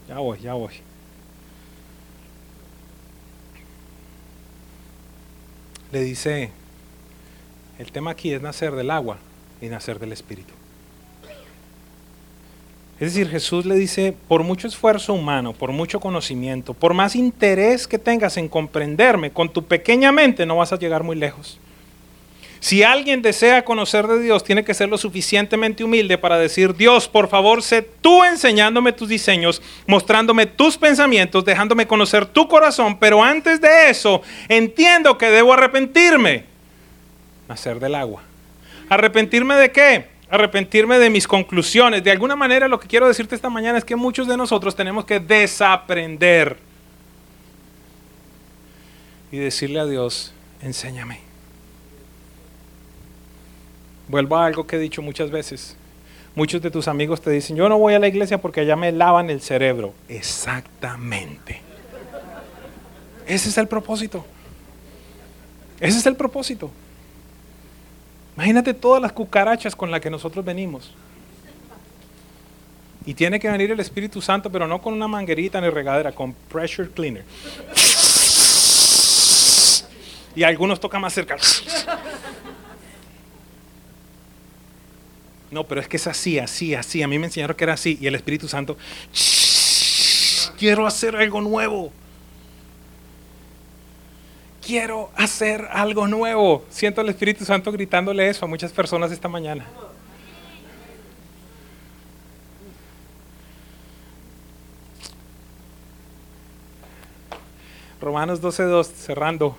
Ya 0.08 0.18
voy, 0.18 0.40
ya 0.40 0.56
voy. 0.56 0.74
Le 5.94 6.02
dice, 6.04 6.50
el 7.78 7.92
tema 7.92 8.12
aquí 8.12 8.34
es 8.34 8.42
nacer 8.42 8.74
del 8.74 8.90
agua 8.90 9.18
y 9.62 9.68
nacer 9.68 10.00
del 10.00 10.12
Espíritu. 10.12 10.54
Es 13.00 13.14
decir, 13.14 13.30
Jesús 13.30 13.66
le 13.66 13.76
dice, 13.76 14.16
por 14.28 14.44
mucho 14.44 14.68
esfuerzo 14.68 15.14
humano, 15.14 15.54
por 15.54 15.72
mucho 15.72 16.00
conocimiento, 16.00 16.74
por 16.74 16.94
más 16.94 17.16
interés 17.16 17.88
que 17.88 18.00
tengas 18.00 18.38
en 18.38 18.50
comprenderme, 18.50 19.32
con 19.32 19.54
tu 19.54 19.66
pequeña 19.66 20.12
mente 20.12 20.46
no 20.46 20.58
vas 20.58 20.74
a 20.74 20.80
llegar 20.80 21.04
muy 21.04 21.16
lejos. 21.16 21.60
Si 22.64 22.82
alguien 22.82 23.22
desea 23.22 23.66
conocer 23.66 24.08
de 24.08 24.22
Dios, 24.22 24.42
tiene 24.42 24.64
que 24.64 24.74
ser 24.74 24.88
lo 24.88 24.98
suficientemente 24.98 25.84
humilde 25.84 26.18
para 26.18 26.38
decir, 26.38 26.74
Dios, 26.74 27.10
por 27.10 27.28
favor, 27.28 27.62
sé 27.62 27.82
tú 27.82 28.24
enseñándome 28.24 28.94
tus 28.94 29.10
diseños, 29.10 29.62
mostrándome 29.86 30.46
tus 30.46 30.78
pensamientos, 30.78 31.44
dejándome 31.44 31.86
conocer 31.86 32.26
tu 32.26 32.48
corazón, 32.48 32.98
pero 33.00 33.22
antes 33.22 33.60
de 33.60 33.90
eso, 33.90 34.22
entiendo 34.48 35.18
que 35.18 35.30
debo 35.30 35.52
arrepentirme. 35.52 36.46
Nacer 37.50 37.82
del 37.82 37.96
agua. 37.96 38.24
¿Arrepentirme 38.88 39.56
de 39.56 39.70
qué? 39.70 40.08
Arrepentirme 40.30 41.00
de 41.00 41.10
mis 41.10 41.28
conclusiones. 41.28 42.02
De 42.02 42.12
alguna 42.12 42.38
manera 42.38 42.70
lo 42.70 42.80
que 42.80 42.88
quiero 42.88 43.10
decirte 43.10 43.36
esta 43.36 43.50
mañana 43.50 43.78
es 43.78 43.84
que 43.84 43.98
muchos 43.98 44.26
de 44.26 44.38
nosotros 44.38 44.74
tenemos 44.74 45.04
que 45.04 45.20
desaprender 45.20 46.56
y 49.34 49.38
decirle 49.38 49.82
a 49.82 49.86
Dios, 49.86 50.34
enséñame. 50.62 51.23
Vuelvo 54.08 54.38
a 54.38 54.46
algo 54.46 54.68
que 54.68 54.76
he 54.76 54.80
dicho 54.80 55.02
muchas 55.02 55.32
veces. 55.32 55.76
Muchos 56.36 56.62
de 56.62 56.72
tus 56.72 56.88
amigos 56.88 57.22
te 57.22 57.30
dicen, 57.30 57.56
yo 57.56 57.70
no 57.70 57.78
voy 57.78 57.94
a 57.94 58.00
la 58.00 58.08
iglesia 58.08 58.40
porque 58.40 58.62
allá 58.62 58.76
me 58.76 58.92
lavan 58.92 59.30
el 59.30 59.42
cerebro. 59.42 59.94
Exactamente. 60.10 61.62
Ese 63.28 63.50
es 63.50 63.58
el 63.58 63.68
propósito. 63.68 64.26
Ese 65.80 66.00
es 66.00 66.06
el 66.06 66.16
propósito. 66.16 66.72
Imagínate 68.36 68.74
todas 68.74 69.02
las 69.02 69.12
cucarachas 69.12 69.76
con 69.76 69.92
las 69.92 70.02
que 70.02 70.10
nosotros 70.10 70.44
venimos. 70.44 70.92
Y 73.06 73.14
tiene 73.14 73.40
que 73.40 73.50
venir 73.50 73.70
el 73.72 73.80
Espíritu 73.80 74.22
Santo, 74.22 74.50
pero 74.50 74.66
no 74.66 74.82
con 74.82 74.94
una 74.94 75.08
manguerita 75.08 75.60
ni 75.62 75.70
regadera, 75.70 76.12
con 76.14 76.34
pressure 76.34 76.90
cleaner. 76.90 77.26
Y 80.36 80.44
algunos 80.44 80.80
tocan 80.80 81.02
más 81.02 81.14
cerca. 81.14 81.38
No, 85.54 85.66
pero 85.66 85.80
es 85.80 85.88
que 85.88 85.98
es 85.98 86.08
así, 86.08 86.40
así, 86.40 86.74
así. 86.74 87.04
A 87.04 87.08
mí 87.08 87.20
me 87.20 87.28
enseñaron 87.28 87.56
que 87.56 87.64
era 87.64 87.74
así. 87.74 87.98
Y 88.02 88.08
el 88.08 88.16
Espíritu 88.16 88.48
Santo, 88.48 88.76
quiero 90.58 90.88
hacer 90.88 91.16
algo 91.16 91.42
nuevo. 91.42 91.94
Quiero 94.66 95.12
hacer 95.16 95.68
algo 95.72 96.08
nuevo. 96.08 96.66
Siento 96.70 97.02
al 97.02 97.10
Espíritu 97.10 97.46
Santo 97.46 97.72
gritándole 97.72 98.28
eso 98.28 98.46
a 98.46 98.48
muchas 98.48 98.72
personas 98.72 99.12
esta 99.12 99.28
mañana. 99.28 99.66
Romanos 108.02 108.42
12.2, 108.42 108.86
cerrando 108.86 109.56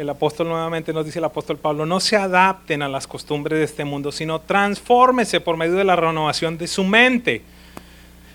el 0.00 0.08
apóstol 0.08 0.48
nuevamente 0.48 0.94
nos 0.94 1.04
dice 1.04 1.18
el 1.18 1.26
apóstol 1.26 1.58
Pablo, 1.58 1.84
no 1.84 2.00
se 2.00 2.16
adapten 2.16 2.80
a 2.80 2.88
las 2.88 3.06
costumbres 3.06 3.58
de 3.58 3.64
este 3.66 3.84
mundo, 3.84 4.10
sino 4.10 4.40
transfórmese 4.40 5.42
por 5.42 5.58
medio 5.58 5.74
de 5.74 5.84
la 5.84 5.94
renovación 5.94 6.56
de 6.56 6.66
su 6.68 6.84
mente, 6.84 7.42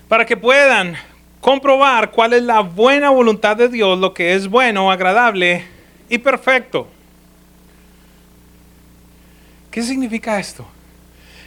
para 0.06 0.24
que 0.24 0.36
puedan 0.36 0.94
comprobar 1.40 2.12
cuál 2.12 2.34
es 2.34 2.42
la 2.44 2.60
buena 2.60 3.10
voluntad 3.10 3.56
de 3.56 3.68
Dios, 3.68 3.98
lo 3.98 4.14
que 4.14 4.34
es 4.34 4.46
bueno, 4.46 4.92
agradable 4.92 5.64
y 6.08 6.18
perfecto. 6.18 6.86
¿Qué 9.72 9.82
significa 9.82 10.38
esto? 10.38 10.64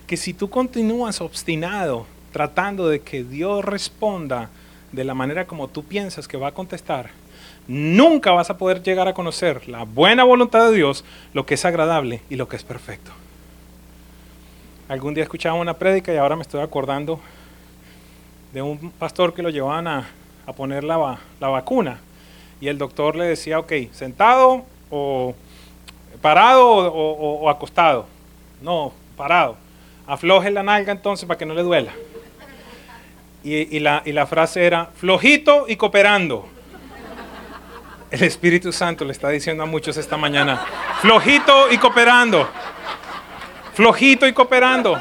Que 0.06 0.18
si 0.18 0.34
tú 0.34 0.50
continúas 0.50 1.22
obstinado 1.22 2.06
tratando 2.34 2.90
de 2.90 3.00
que 3.00 3.24
Dios 3.24 3.64
responda 3.64 4.50
de 4.92 5.06
la 5.06 5.14
manera 5.14 5.48
como 5.48 5.70
tú 5.70 5.86
piensas 5.86 6.28
que 6.28 6.36
va 6.36 6.50
a 6.50 6.54
contestar, 6.54 7.10
nunca 7.70 8.32
vas 8.32 8.50
a 8.50 8.58
poder 8.58 8.82
llegar 8.82 9.08
a 9.08 9.14
conocer 9.14 9.70
la 9.70 9.84
buena 9.84 10.24
voluntad 10.24 10.72
de 10.72 10.76
Dios, 10.76 11.06
lo 11.34 11.46
que 11.46 11.54
es 11.54 11.64
agradable 11.66 12.22
y 12.28 12.36
lo 12.36 12.48
que 12.50 12.56
es 12.56 12.64
perfecto. 12.64 13.12
Algún 14.88 15.14
día 15.14 15.24
escuchaba 15.24 15.54
una 15.54 15.76
prédica 15.76 16.12
y 16.12 16.18
ahora 16.18 16.36
me 16.36 16.42
estoy 16.42 16.62
acordando 16.62 17.20
de 18.54 18.64
un 18.64 18.90
pastor 18.90 19.36
que 19.36 19.44
lo 19.44 19.52
llevaban 19.52 19.88
a, 19.88 20.10
poner 20.58 20.84
la, 20.84 21.20
la, 21.40 21.48
vacuna 21.50 22.00
y 22.60 22.70
el 22.70 22.80
doctor 22.80 23.16
le 23.16 23.26
decía, 23.26 23.60
ok, 23.60 23.72
sentado 23.92 24.66
o 24.90 25.36
parado 26.24 26.66
o, 26.66 27.50
acostado. 27.52 28.08
No, 28.64 28.94
parado. 29.16 29.58
Afloje 30.08 30.50
la 30.50 30.64
nalga 30.64 30.92
entonces 30.92 31.28
para 31.28 31.38
que 31.38 31.46
no 31.46 31.54
le 31.54 31.62
duela. 31.62 31.92
Y, 33.44 33.78
y, 33.78 33.80
la, 33.80 34.02
y 34.06 34.12
la 34.12 34.26
frase 34.26 34.66
era, 34.66 34.88
flojito 34.96 35.66
y 35.68 35.76
cooperando. 35.76 36.48
El 38.12 38.24
Espíritu 38.24 38.72
Santo 38.72 39.06
le 39.06 39.12
está 39.12 39.30
diciendo 39.30 39.64
a 39.64 39.66
muchos 39.68 39.96
esta 39.98 40.18
mañana, 40.18 40.66
flojito 41.02 41.72
y 41.72 41.78
cooperando. 41.78 42.50
Flojito 43.74 44.28
y 44.28 44.34
cooperando. 44.34 45.00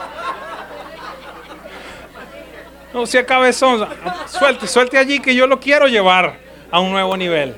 No 2.92 3.06
sea 3.06 3.24
cabezón, 3.24 3.88
suelte, 4.26 4.66
suelte 4.66 4.98
allí 4.98 5.20
que 5.20 5.34
yo 5.34 5.46
lo 5.46 5.58
quiero 5.58 5.88
llevar 5.88 6.38
a 6.70 6.80
un 6.80 6.90
nuevo 6.90 7.16
nivel. 7.16 7.54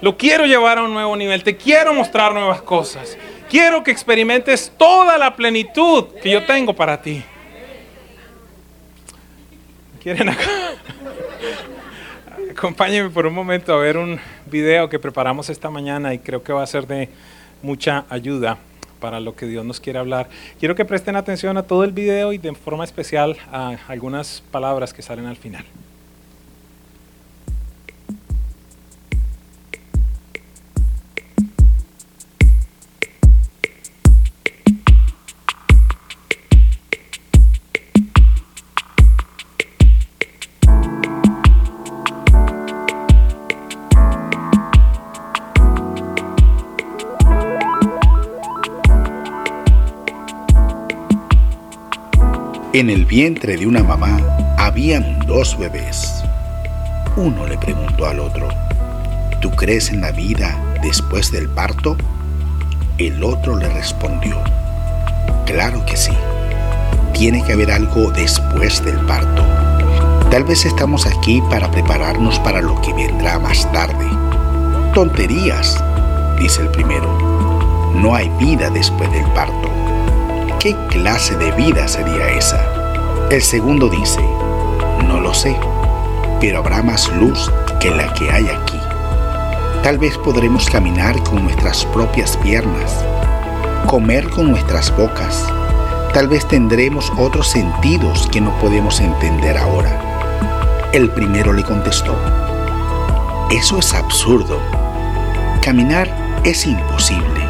Lo 0.00 0.16
quiero 0.16 0.44
llevar 0.46 0.78
a 0.78 0.82
un 0.82 0.92
nuevo 0.92 1.16
nivel. 1.16 1.42
Te 1.42 1.56
quiero 1.56 1.94
mostrar 1.94 2.32
nuevas 2.32 2.62
cosas. 2.62 3.16
Quiero 3.48 3.82
que 3.82 3.90
experimentes 3.90 4.72
toda 4.76 5.16
la 5.18 5.34
plenitud 5.34 6.06
que 6.22 6.30
yo 6.30 6.44
tengo 6.44 6.74
para 6.74 7.00
ti. 7.00 7.22
¿Quieren 10.02 10.28
acá? 10.28 10.44
Acompáñenme 12.64 13.10
por 13.10 13.26
un 13.26 13.34
momento 13.34 13.74
a 13.74 13.76
ver 13.76 13.98
un 13.98 14.18
video 14.46 14.88
que 14.88 14.98
preparamos 14.98 15.50
esta 15.50 15.68
mañana 15.68 16.14
y 16.14 16.18
creo 16.18 16.42
que 16.42 16.50
va 16.50 16.62
a 16.62 16.66
ser 16.66 16.86
de 16.86 17.10
mucha 17.60 18.06
ayuda 18.08 18.56
para 19.00 19.20
lo 19.20 19.36
que 19.36 19.44
Dios 19.44 19.66
nos 19.66 19.80
quiere 19.80 19.98
hablar. 19.98 20.30
Quiero 20.58 20.74
que 20.74 20.86
presten 20.86 21.14
atención 21.14 21.58
a 21.58 21.64
todo 21.64 21.84
el 21.84 21.92
video 21.92 22.32
y 22.32 22.38
de 22.38 22.54
forma 22.54 22.84
especial 22.84 23.36
a 23.52 23.76
algunas 23.86 24.42
palabras 24.50 24.94
que 24.94 25.02
salen 25.02 25.26
al 25.26 25.36
final. 25.36 25.66
En 52.74 52.90
el 52.90 53.06
vientre 53.06 53.56
de 53.56 53.68
una 53.68 53.84
mamá 53.84 54.18
habían 54.58 55.20
dos 55.28 55.56
bebés. 55.56 56.24
Uno 57.16 57.46
le 57.46 57.56
preguntó 57.56 58.04
al 58.04 58.18
otro, 58.18 58.48
¿tú 59.40 59.48
crees 59.52 59.90
en 59.90 60.00
la 60.00 60.10
vida 60.10 60.58
después 60.82 61.30
del 61.30 61.48
parto? 61.48 61.96
El 62.98 63.22
otro 63.22 63.56
le 63.56 63.68
respondió, 63.68 64.42
claro 65.46 65.86
que 65.86 65.96
sí. 65.96 66.10
Tiene 67.12 67.44
que 67.44 67.52
haber 67.52 67.70
algo 67.70 68.10
después 68.10 68.84
del 68.84 68.96
parto. 69.06 69.44
Tal 70.32 70.42
vez 70.42 70.66
estamos 70.66 71.06
aquí 71.06 71.40
para 71.48 71.70
prepararnos 71.70 72.40
para 72.40 72.60
lo 72.60 72.80
que 72.80 72.92
vendrá 72.92 73.38
más 73.38 73.70
tarde. 73.70 74.08
Tonterías, 74.94 75.80
dice 76.40 76.62
el 76.62 76.70
primero. 76.70 77.92
No 77.94 78.16
hay 78.16 78.28
vida 78.40 78.68
después 78.68 79.08
del 79.12 79.26
parto. 79.26 79.73
¿Qué 80.64 80.74
clase 80.88 81.36
de 81.36 81.52
vida 81.52 81.86
sería 81.86 82.26
esa? 82.30 82.58
El 83.30 83.42
segundo 83.42 83.86
dice, 83.90 84.22
no 85.06 85.20
lo 85.20 85.34
sé, 85.34 85.54
pero 86.40 86.60
habrá 86.60 86.82
más 86.82 87.14
luz 87.16 87.52
que 87.78 87.90
la 87.90 88.10
que 88.14 88.30
hay 88.30 88.48
aquí. 88.48 88.80
Tal 89.82 89.98
vez 89.98 90.16
podremos 90.16 90.70
caminar 90.70 91.22
con 91.22 91.44
nuestras 91.44 91.84
propias 91.84 92.38
piernas, 92.38 93.04
comer 93.88 94.30
con 94.30 94.52
nuestras 94.52 94.90
bocas. 94.96 95.44
Tal 96.14 96.28
vez 96.28 96.48
tendremos 96.48 97.12
otros 97.18 97.48
sentidos 97.48 98.26
que 98.32 98.40
no 98.40 98.58
podemos 98.58 99.00
entender 99.00 99.58
ahora. 99.58 100.88
El 100.94 101.10
primero 101.10 101.52
le 101.52 101.62
contestó, 101.62 102.16
eso 103.50 103.80
es 103.80 103.92
absurdo. 103.92 104.58
Caminar 105.60 106.08
es 106.42 106.64
imposible. 106.64 107.46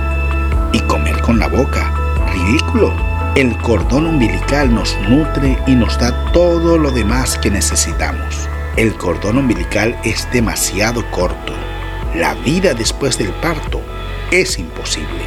Y 0.73 0.81
comer 0.81 1.21
con 1.21 1.39
la 1.39 1.47
boca 1.47 1.95
ridículo. 2.35 3.04
El 3.37 3.59
cordón 3.63 4.07
umbilical 4.07 4.73
nos 4.73 4.97
nutre 5.09 5.59
y 5.67 5.75
nos 5.75 5.99
da 5.99 6.31
todo 6.31 6.79
lo 6.79 6.93
demás 6.93 7.37
que 7.37 7.51
necesitamos. 7.51 8.49
El 8.77 8.95
cordón 8.95 9.39
umbilical 9.39 9.99
es 10.05 10.31
demasiado 10.31 11.05
corto. 11.11 11.53
La 12.15 12.35
vida 12.35 12.75
después 12.75 13.19
del 13.19 13.33
parto 13.41 13.81
es 14.31 14.57
imposible. 14.57 15.25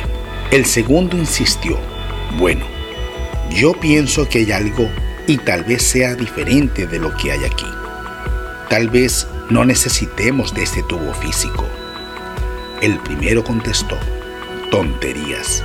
El 0.52 0.66
segundo 0.66 1.18
insistió, 1.18 1.78
bueno, 2.38 2.66
yo 3.50 3.74
pienso 3.74 4.30
que 4.30 4.38
hay 4.38 4.54
algo 4.54 4.90
y 5.28 5.38
tal 5.40 5.66
vez 5.66 5.84
sea 5.84 6.16
diferente 6.16 6.88
de 6.88 7.00
lo 7.00 7.14
que 7.18 7.34
hay 7.34 7.44
aquí. 7.44 7.68
Tal 8.70 8.90
vez 8.90 9.28
no 9.50 9.66
necesitemos 9.66 10.54
de 10.54 10.64
este 10.64 10.82
tubo 10.84 11.14
físico. 11.14 11.66
El 12.82 13.00
primero 13.00 13.44
contestó, 13.44 13.98
tonterías. 14.72 15.62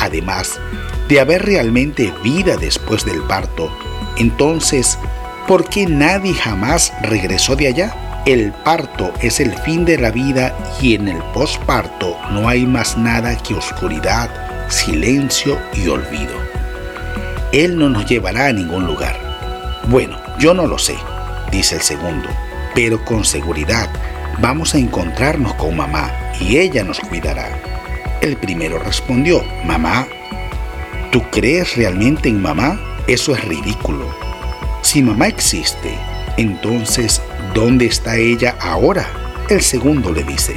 Además 0.00 0.58
de 1.10 1.18
haber 1.18 1.44
realmente 1.44 2.14
vida 2.22 2.56
después 2.56 3.04
del 3.04 3.20
parto, 3.24 3.68
entonces, 4.16 4.96
¿por 5.48 5.68
qué 5.68 5.84
nadie 5.84 6.32
jamás 6.32 6.92
regresó 7.02 7.56
de 7.56 7.66
allá? 7.66 8.22
El 8.26 8.52
parto 8.52 9.12
es 9.20 9.40
el 9.40 9.52
fin 9.58 9.84
de 9.84 9.98
la 9.98 10.12
vida 10.12 10.56
y 10.80 10.94
en 10.94 11.08
el 11.08 11.18
posparto 11.34 12.16
no 12.30 12.48
hay 12.48 12.64
más 12.64 12.96
nada 12.96 13.36
que 13.36 13.54
oscuridad, 13.54 14.30
silencio 14.68 15.58
y 15.74 15.88
olvido. 15.88 16.34
Él 17.52 17.76
no 17.76 17.88
nos 17.88 18.06
llevará 18.06 18.46
a 18.46 18.52
ningún 18.52 18.86
lugar. 18.86 19.18
Bueno, 19.88 20.16
yo 20.38 20.54
no 20.54 20.68
lo 20.68 20.78
sé, 20.78 20.94
dice 21.50 21.74
el 21.74 21.82
segundo, 21.82 22.28
pero 22.72 23.04
con 23.04 23.24
seguridad 23.24 23.90
vamos 24.40 24.76
a 24.76 24.78
encontrarnos 24.78 25.54
con 25.54 25.76
mamá 25.76 26.12
y 26.38 26.58
ella 26.58 26.84
nos 26.84 27.00
cuidará. 27.00 27.48
El 28.20 28.36
primero 28.36 28.78
respondió, 28.78 29.42
mamá, 29.64 30.06
¿tú 31.10 31.22
crees 31.30 31.76
realmente 31.76 32.28
en 32.28 32.40
mamá? 32.40 32.80
Eso 33.06 33.34
es 33.34 33.44
ridículo. 33.44 34.06
Si 34.82 35.02
mamá 35.02 35.28
existe, 35.28 35.98
entonces, 36.36 37.20
¿dónde 37.54 37.86
está 37.86 38.16
ella 38.16 38.56
ahora? 38.60 39.08
El 39.48 39.62
segundo 39.62 40.12
le 40.12 40.22
dice, 40.22 40.56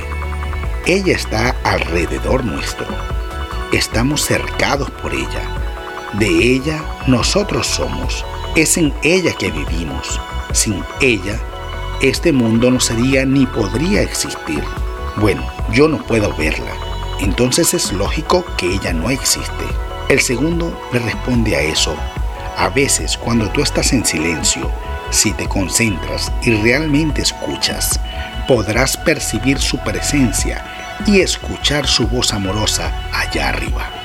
ella 0.86 1.16
está 1.16 1.56
alrededor 1.64 2.46
nuestro. 2.46 2.88
Estamos 3.72 4.22
cercados 4.22 4.90
por 4.92 5.14
ella. 5.14 5.42
De 6.14 6.28
ella 6.28 6.84
nosotros 7.08 7.68
somos. 7.68 8.24
Es 8.56 8.78
en 8.78 8.94
ella 9.04 9.34
que 9.34 9.52
vivimos. 9.52 10.22
Sin 10.52 10.84
ella, 11.02 11.40
este 12.02 12.32
mundo 12.32 12.70
no 12.70 12.80
sería 12.80 13.26
ni 13.26 13.48
podría 13.48 14.02
existir. 14.02 14.64
Bueno, 15.18 15.44
yo 15.72 15.88
no 15.88 16.06
puedo 16.06 16.36
verla 16.36 16.74
entonces 17.24 17.74
es 17.74 17.94
lógico 17.94 18.46
que 18.58 18.74
ella 18.74 18.92
no 18.92 19.10
existe. 19.10 19.66
El 20.10 20.20
segundo 20.20 20.80
le 20.92 21.00
responde 21.00 21.56
a 21.56 21.62
eso. 21.62 21.96
A 22.58 22.70
veces 22.70 23.18
cuando 23.18 23.50
tú 23.50 23.62
estás 23.62 23.94
en 23.94 24.06
silencio, 24.06 24.70
si 25.10 25.32
te 25.32 25.48
concentras 25.48 26.32
y 26.44 26.52
realmente 26.62 27.22
escuchas, 27.22 28.00
podrás 28.48 28.98
percibir 28.98 29.60
su 29.60 29.78
presencia 29.80 30.64
y 31.08 31.22
escuchar 31.22 31.88
su 31.88 32.08
voz 32.08 32.34
amorosa 32.34 32.92
allá 33.12 33.50
arriba. 33.50 34.03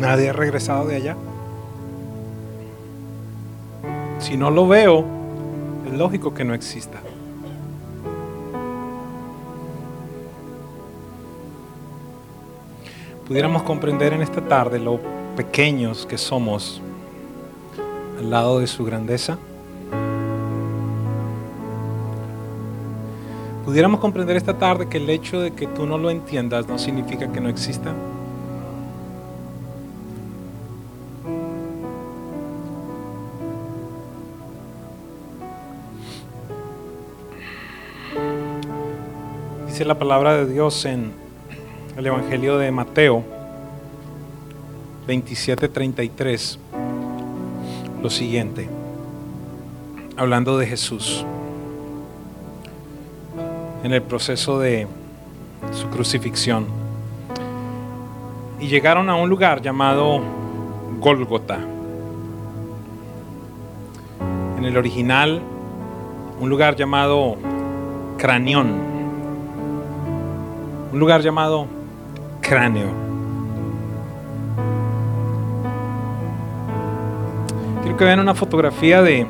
Nadie 0.00 0.30
ha 0.30 0.32
regresado 0.32 0.86
de 0.86 0.96
allá. 0.96 1.16
Si 4.18 4.34
no 4.34 4.50
lo 4.50 4.66
veo, 4.66 5.04
es 5.86 5.92
lógico 5.92 6.32
que 6.32 6.42
no 6.42 6.54
exista. 6.54 6.98
Pudiéramos 13.28 13.62
comprender 13.62 14.14
en 14.14 14.22
esta 14.22 14.40
tarde 14.40 14.78
lo 14.78 15.00
pequeños 15.36 16.06
que 16.06 16.16
somos 16.16 16.80
al 18.18 18.30
lado 18.30 18.60
de 18.60 18.66
su 18.66 18.86
grandeza. 18.86 19.36
Pudiéramos 23.66 24.00
comprender 24.00 24.38
esta 24.38 24.56
tarde 24.56 24.88
que 24.88 24.96
el 24.96 25.10
hecho 25.10 25.42
de 25.42 25.50
que 25.50 25.66
tú 25.66 25.84
no 25.84 25.98
lo 25.98 26.08
entiendas 26.08 26.66
no 26.66 26.78
significa 26.78 27.30
que 27.30 27.40
no 27.42 27.50
exista. 27.50 27.94
La 39.86 39.98
palabra 39.98 40.36
de 40.36 40.46
Dios 40.46 40.84
en 40.84 41.10
el 41.96 42.06
Evangelio 42.06 42.58
de 42.58 42.70
Mateo 42.70 43.24
27:33 45.08 46.58
lo 48.02 48.10
siguiente, 48.10 48.68
hablando 50.18 50.58
de 50.58 50.66
Jesús, 50.66 51.24
en 53.82 53.94
el 53.94 54.02
proceso 54.02 54.58
de 54.58 54.86
su 55.72 55.88
crucifixión. 55.88 56.66
Y 58.60 58.68
llegaron 58.68 59.08
a 59.08 59.16
un 59.16 59.30
lugar 59.30 59.62
llamado 59.62 60.20
Gólgota. 60.98 61.58
En 64.58 64.64
el 64.66 64.76
original, 64.76 65.40
un 66.38 66.50
lugar 66.50 66.76
llamado 66.76 67.38
Cranión. 68.18 68.89
Un 70.92 70.98
lugar 70.98 71.22
llamado 71.22 71.66
Cráneo. 72.40 72.88
Quiero 77.82 77.96
que 77.96 78.04
vean 78.04 78.18
una 78.18 78.34
fotografía 78.34 79.00
de, 79.00 79.26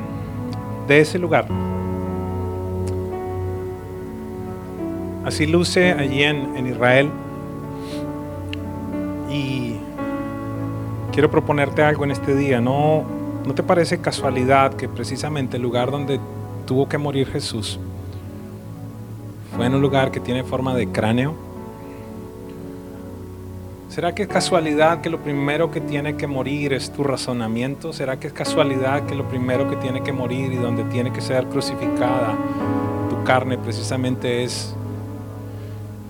de 0.87 0.99
ese 0.99 1.19
lugar. 1.19 1.45
Así 5.23 5.45
luce 5.45 5.91
allí 5.91 6.23
en, 6.23 6.57
en 6.57 6.65
Israel. 6.67 7.11
Y 9.29 9.75
quiero 11.11 11.29
proponerte 11.29 11.83
algo 11.83 12.03
en 12.05 12.11
este 12.11 12.35
día. 12.35 12.59
¿No, 12.59 13.03
¿No 13.45 13.53
te 13.53 13.61
parece 13.61 14.01
casualidad 14.01 14.73
que 14.73 14.89
precisamente 14.89 15.57
el 15.57 15.63
lugar 15.63 15.91
donde 15.91 16.19
tuvo 16.65 16.89
que 16.89 16.97
morir 16.97 17.27
Jesús 17.27 17.79
fue 19.55 19.67
en 19.67 19.75
un 19.75 19.81
lugar 19.81 20.09
que 20.09 20.19
tiene 20.19 20.43
forma 20.43 20.73
de 20.73 20.87
cráneo? 20.87 21.50
¿Será 23.91 24.15
que 24.15 24.23
es 24.23 24.29
casualidad 24.29 25.01
que 25.01 25.09
lo 25.09 25.21
primero 25.21 25.69
que 25.69 25.81
tiene 25.81 26.15
que 26.15 26.25
morir 26.25 26.71
es 26.71 26.93
tu 26.93 27.03
razonamiento? 27.03 27.91
¿Será 27.91 28.17
que 28.17 28.27
es 28.27 28.33
casualidad 28.33 29.05
que 29.05 29.15
lo 29.15 29.27
primero 29.27 29.69
que 29.69 29.75
tiene 29.75 30.01
que 30.01 30.13
morir 30.13 30.53
y 30.53 30.55
donde 30.55 30.85
tiene 30.85 31.11
que 31.11 31.19
ser 31.19 31.47
crucificada 31.47 32.37
tu 33.09 33.21
carne 33.25 33.57
precisamente 33.57 34.45
es 34.45 34.73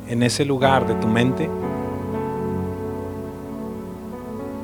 en 0.08 0.22
ese 0.22 0.46
lugar 0.46 0.86
de 0.86 0.94
tu 0.94 1.08
mente? 1.08 1.50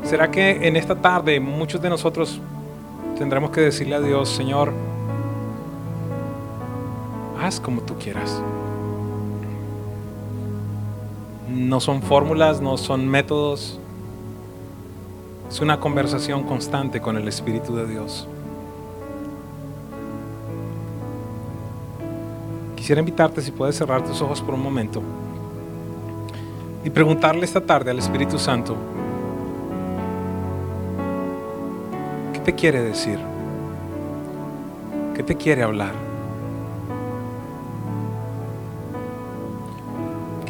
¿Será 0.03 0.29
que 0.29 0.67
en 0.67 0.75
esta 0.75 0.93
tarde 0.93 1.39
muchos 1.39 1.81
de 1.81 1.89
nosotros 1.89 2.39
tendremos 3.17 3.49
que 3.49 3.61
decirle 3.61 3.95
a 3.95 3.99
Dios, 3.99 4.29
Señor, 4.29 4.71
haz 7.41 7.59
como 7.59 7.81
tú 7.81 7.95
quieras? 7.97 8.39
No 11.49 11.79
son 11.79 12.01
fórmulas, 12.01 12.61
no 12.61 12.77
son 12.77 13.07
métodos. 13.07 13.79
Es 15.49 15.61
una 15.61 15.79
conversación 15.79 16.43
constante 16.43 16.99
con 16.99 17.15
el 17.15 17.27
Espíritu 17.27 17.75
de 17.75 17.87
Dios. 17.87 18.27
Quisiera 22.75 22.99
invitarte 22.99 23.41
si 23.41 23.51
puedes 23.51 23.75
cerrar 23.75 24.03
tus 24.03 24.21
ojos 24.21 24.41
por 24.41 24.53
un 24.53 24.61
momento 24.61 25.01
y 26.83 26.89
preguntarle 26.89 27.43
esta 27.43 27.59
tarde 27.59 27.91
al 27.91 27.99
Espíritu 27.99 28.39
Santo, 28.39 28.77
¿qué 32.31 32.39
te 32.39 32.55
quiere 32.55 32.81
decir? 32.81 33.19
¿Qué 35.13 35.21
te 35.21 35.35
quiere 35.35 35.63
hablar? 35.63 36.06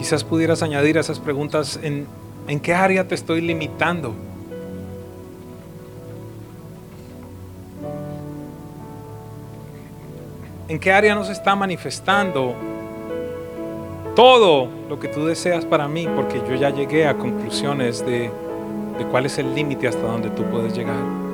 Quizás 0.08 0.24
pudieras 0.24 0.64
añadir 0.64 0.97
a 0.97 1.01
esas 1.01 1.20
preguntas 1.20 1.78
en, 1.84 2.08
en 2.47 2.62
qué 2.62 2.74
área 2.74 3.05
te 3.10 3.14
estoy 3.14 3.41
limitando. 3.41 4.16
¿En 10.70 10.80
qué 10.80 10.93
área 10.93 11.14
nos 11.14 11.28
está 11.28 11.58
manifestando 11.58 12.55
todo 14.16 14.70
lo 14.88 14.97
que 14.97 15.10
tú 15.10 15.26
deseas 15.26 15.66
para 15.66 15.89
mí? 15.89 16.08
Porque 16.16 16.41
yo 16.47 16.55
ya 16.55 16.70
llegué 16.70 17.05
a 17.05 17.18
conclusiones 17.18 18.05
de, 18.05 18.32
de 18.97 19.05
cuál 19.12 19.26
es 19.26 19.38
el 19.39 19.53
límite 19.53 19.89
hasta 19.89 20.03
donde 20.03 20.30
tú 20.30 20.43
puedes 20.43 20.74
llegar. 20.74 21.26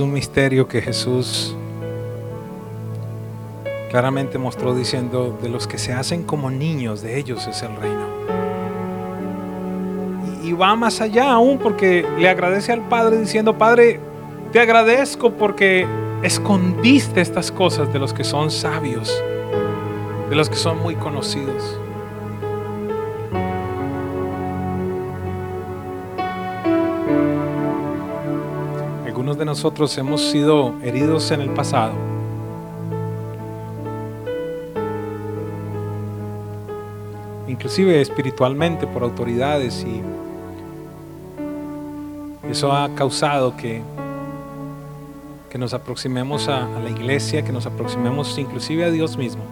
Un 0.00 0.12
misterio 0.12 0.68
que 0.68 0.80
Jesús 0.80 1.56
claramente 3.90 4.38
mostró 4.38 4.74
diciendo, 4.74 5.38
de 5.40 5.48
los 5.48 5.66
que 5.66 5.78
se 5.78 5.92
hacen 5.92 6.22
como 6.22 6.50
niños, 6.50 7.02
de 7.02 7.18
ellos 7.18 7.46
es 7.46 7.62
el 7.62 7.74
reino. 7.76 8.06
Y, 10.42 10.48
y, 10.48 10.52
va 10.52 10.76
más 10.76 11.00
allá 11.00 11.32
aún 11.32 11.58
porque 11.58 12.06
le 12.18 12.28
agradece 12.28 12.72
al 12.72 12.86
Padre 12.88 13.18
diciendo, 13.18 13.56
Padre, 13.56 14.00
te 14.52 14.60
agradezco 14.60 15.32
porque 15.32 15.86
escondiste 16.22 17.20
estas 17.20 17.50
cosas 17.50 17.92
de 17.92 17.98
los 17.98 18.12
que 18.12 18.24
son 18.24 18.50
sabios, 18.50 19.22
de 20.28 20.36
los 20.36 20.48
que 20.50 20.56
son 20.56 20.80
muy 20.80 20.94
conocidos. 20.96 21.78
Nosotros 29.48 29.96
hemos 29.96 30.20
sido 30.20 30.74
heridos 30.82 31.30
en 31.30 31.40
el 31.40 31.48
pasado 31.48 31.94
inclusive 37.48 37.98
espiritualmente 37.98 38.86
por 38.86 39.02
autoridades 39.02 39.86
y 39.88 40.02
eso 42.46 42.70
ha 42.72 42.94
causado 42.94 43.56
que, 43.56 43.82
que 45.48 45.56
nos 45.56 45.72
aproximemos 45.72 46.46
a, 46.48 46.66
a 46.76 46.80
la 46.80 46.90
iglesia, 46.90 47.42
que 47.42 47.50
nos 47.50 47.64
aproximemos 47.64 48.36
inclusive 48.38 48.84
a 48.84 48.90
Dios 48.90 49.16
mismo 49.16 49.42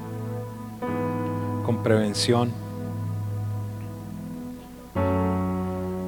con 1.64 1.82
prevención. 1.82 2.52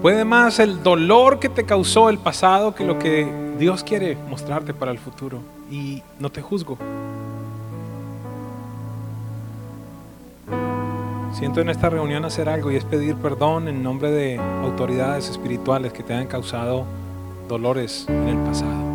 Puede 0.03 0.27
más 0.27 0.61
el 0.61 0.83
dolor 0.83 1.41
que 1.41 1.49
te 1.49 1.65
causó 1.65 2.11
el 2.11 2.19
pasado 2.19 2.75
que 2.75 2.85
lo 2.85 2.99
que 2.99 3.48
Dios 3.59 3.83
quiere 3.83 4.17
mostrarte 4.29 4.73
para 4.73 4.93
el 4.93 4.99
futuro. 4.99 5.41
Y 5.69 6.03
no 6.21 6.31
te 6.31 6.41
juzgo. 6.41 6.79
Siento 11.33 11.61
en 11.61 11.69
esta 11.69 11.91
reunión 11.91 12.25
hacer 12.25 12.49
algo 12.49 12.71
y 12.71 12.77
es 12.77 12.85
pedir 12.85 13.17
perdón 13.17 13.69
en 13.69 13.83
nombre 13.83 14.11
de 14.11 14.39
autoridades 14.39 15.29
espirituales 15.29 15.93
que 15.93 16.03
te 16.03 16.15
han 16.15 16.27
causado 16.27 16.85
dolores 17.49 18.07
en 18.09 18.29
el 18.29 18.37
pasado. 18.39 18.89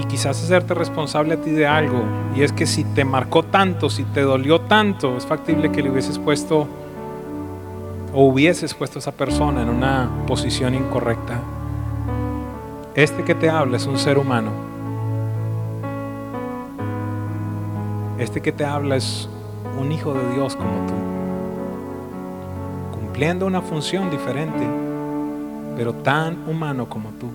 Y 0.00 0.04
quizás 0.04 0.42
hacerte 0.42 0.74
responsable 0.74 1.34
a 1.34 1.40
ti 1.40 1.50
de 1.50 1.66
algo. 1.66 2.02
Y 2.34 2.42
es 2.42 2.52
que 2.52 2.66
si 2.66 2.84
te 2.84 3.04
marcó 3.04 3.42
tanto, 3.42 3.90
si 3.90 4.04
te 4.04 4.22
dolió 4.22 4.62
tanto, 4.62 5.16
es 5.16 5.26
factible 5.26 5.70
que 5.70 5.82
le 5.82 5.90
hubieses 5.90 6.18
puesto 6.18 6.66
hubieses 8.24 8.74
puesto 8.74 8.98
a 8.98 9.00
esa 9.00 9.12
persona 9.12 9.62
en 9.62 9.68
una 9.68 10.10
posición 10.26 10.74
incorrecta. 10.74 11.40
Este 12.94 13.24
que 13.24 13.34
te 13.34 13.50
habla 13.50 13.76
es 13.76 13.86
un 13.86 13.98
ser 13.98 14.18
humano 14.18 14.66
Este 18.18 18.40
que 18.40 18.50
te 18.50 18.64
habla 18.64 18.96
es 18.96 19.28
un 19.78 19.92
hijo 19.92 20.14
de 20.14 20.32
Dios 20.32 20.56
como 20.56 20.86
tú, 20.86 20.94
cumpliendo 22.98 23.46
una 23.46 23.60
función 23.60 24.10
diferente, 24.10 24.66
pero 25.76 25.92
tan 25.92 26.48
humano 26.48 26.88
como 26.88 27.10
tú. 27.10 27.26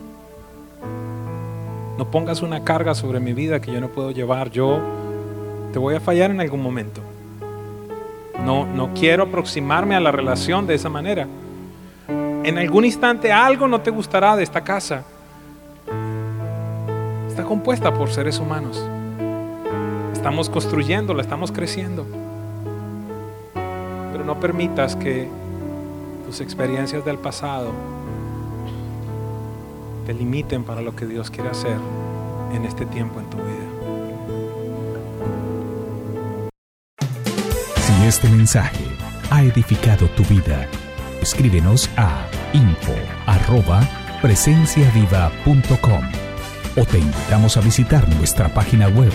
No 2.00 2.10
pongas 2.10 2.42
una 2.42 2.64
carga 2.64 2.96
sobre 2.96 3.20
mi 3.20 3.34
vida 3.34 3.62
que 3.62 3.72
yo 3.72 3.80
no 3.80 3.90
puedo 3.90 4.10
llevar. 4.10 4.50
Yo 4.50 4.80
te 5.72 5.78
voy 5.78 5.94
a 5.94 6.00
fallar 6.00 6.32
en 6.32 6.42
algún 6.42 6.64
momento. 6.64 7.00
No, 8.40 8.66
no 8.66 8.94
quiero 8.94 9.24
aproximarme 9.24 9.96
a 9.96 10.00
la 10.00 10.12
relación 10.12 10.66
de 10.66 10.76
esa 10.76 10.90
manera. 10.90 11.28
En 12.44 12.58
algún 12.58 12.86
instante 12.86 13.32
algo 13.32 13.68
no 13.68 13.82
te 13.82 13.92
gustará 13.92 14.36
de 14.36 14.44
esta 14.44 14.62
casa. 14.62 15.04
Está 17.28 17.44
compuesta 17.44 17.94
por 17.94 18.10
seres 18.10 18.40
humanos. 18.40 18.84
Estamos 20.12 20.50
construyéndola, 20.50 21.22
estamos 21.22 21.52
creciendo. 21.52 22.06
Pero 24.12 24.26
no 24.26 24.40
permitas 24.40 24.96
que 24.96 25.30
tus 26.26 26.42
experiencias 26.42 27.06
del 27.06 27.18
pasado 27.18 27.72
te 30.06 30.14
limiten 30.14 30.64
para 30.64 30.82
lo 30.82 30.96
que 30.96 31.06
Dios 31.06 31.30
quiere 31.30 31.50
hacer 31.50 31.78
en 32.54 32.66
este 32.66 32.86
tiempo 32.86 33.20
en 33.20 33.30
tu 33.30 33.38
vida. 33.38 33.61
Este 38.12 38.28
mensaje 38.28 38.84
ha 39.30 39.42
edificado 39.42 40.10
tu 40.10 40.26
vida, 40.26 40.68
escríbenos 41.22 41.90
a 41.96 42.28
info 42.52 42.94
arroba 43.26 43.88
presenciaviva.com 44.22 46.04
o 46.76 46.86
te 46.86 47.00
invitamos 47.00 47.56
a 47.56 47.62
visitar 47.62 48.06
nuestra 48.16 48.54
página 48.54 48.90
web 48.90 49.14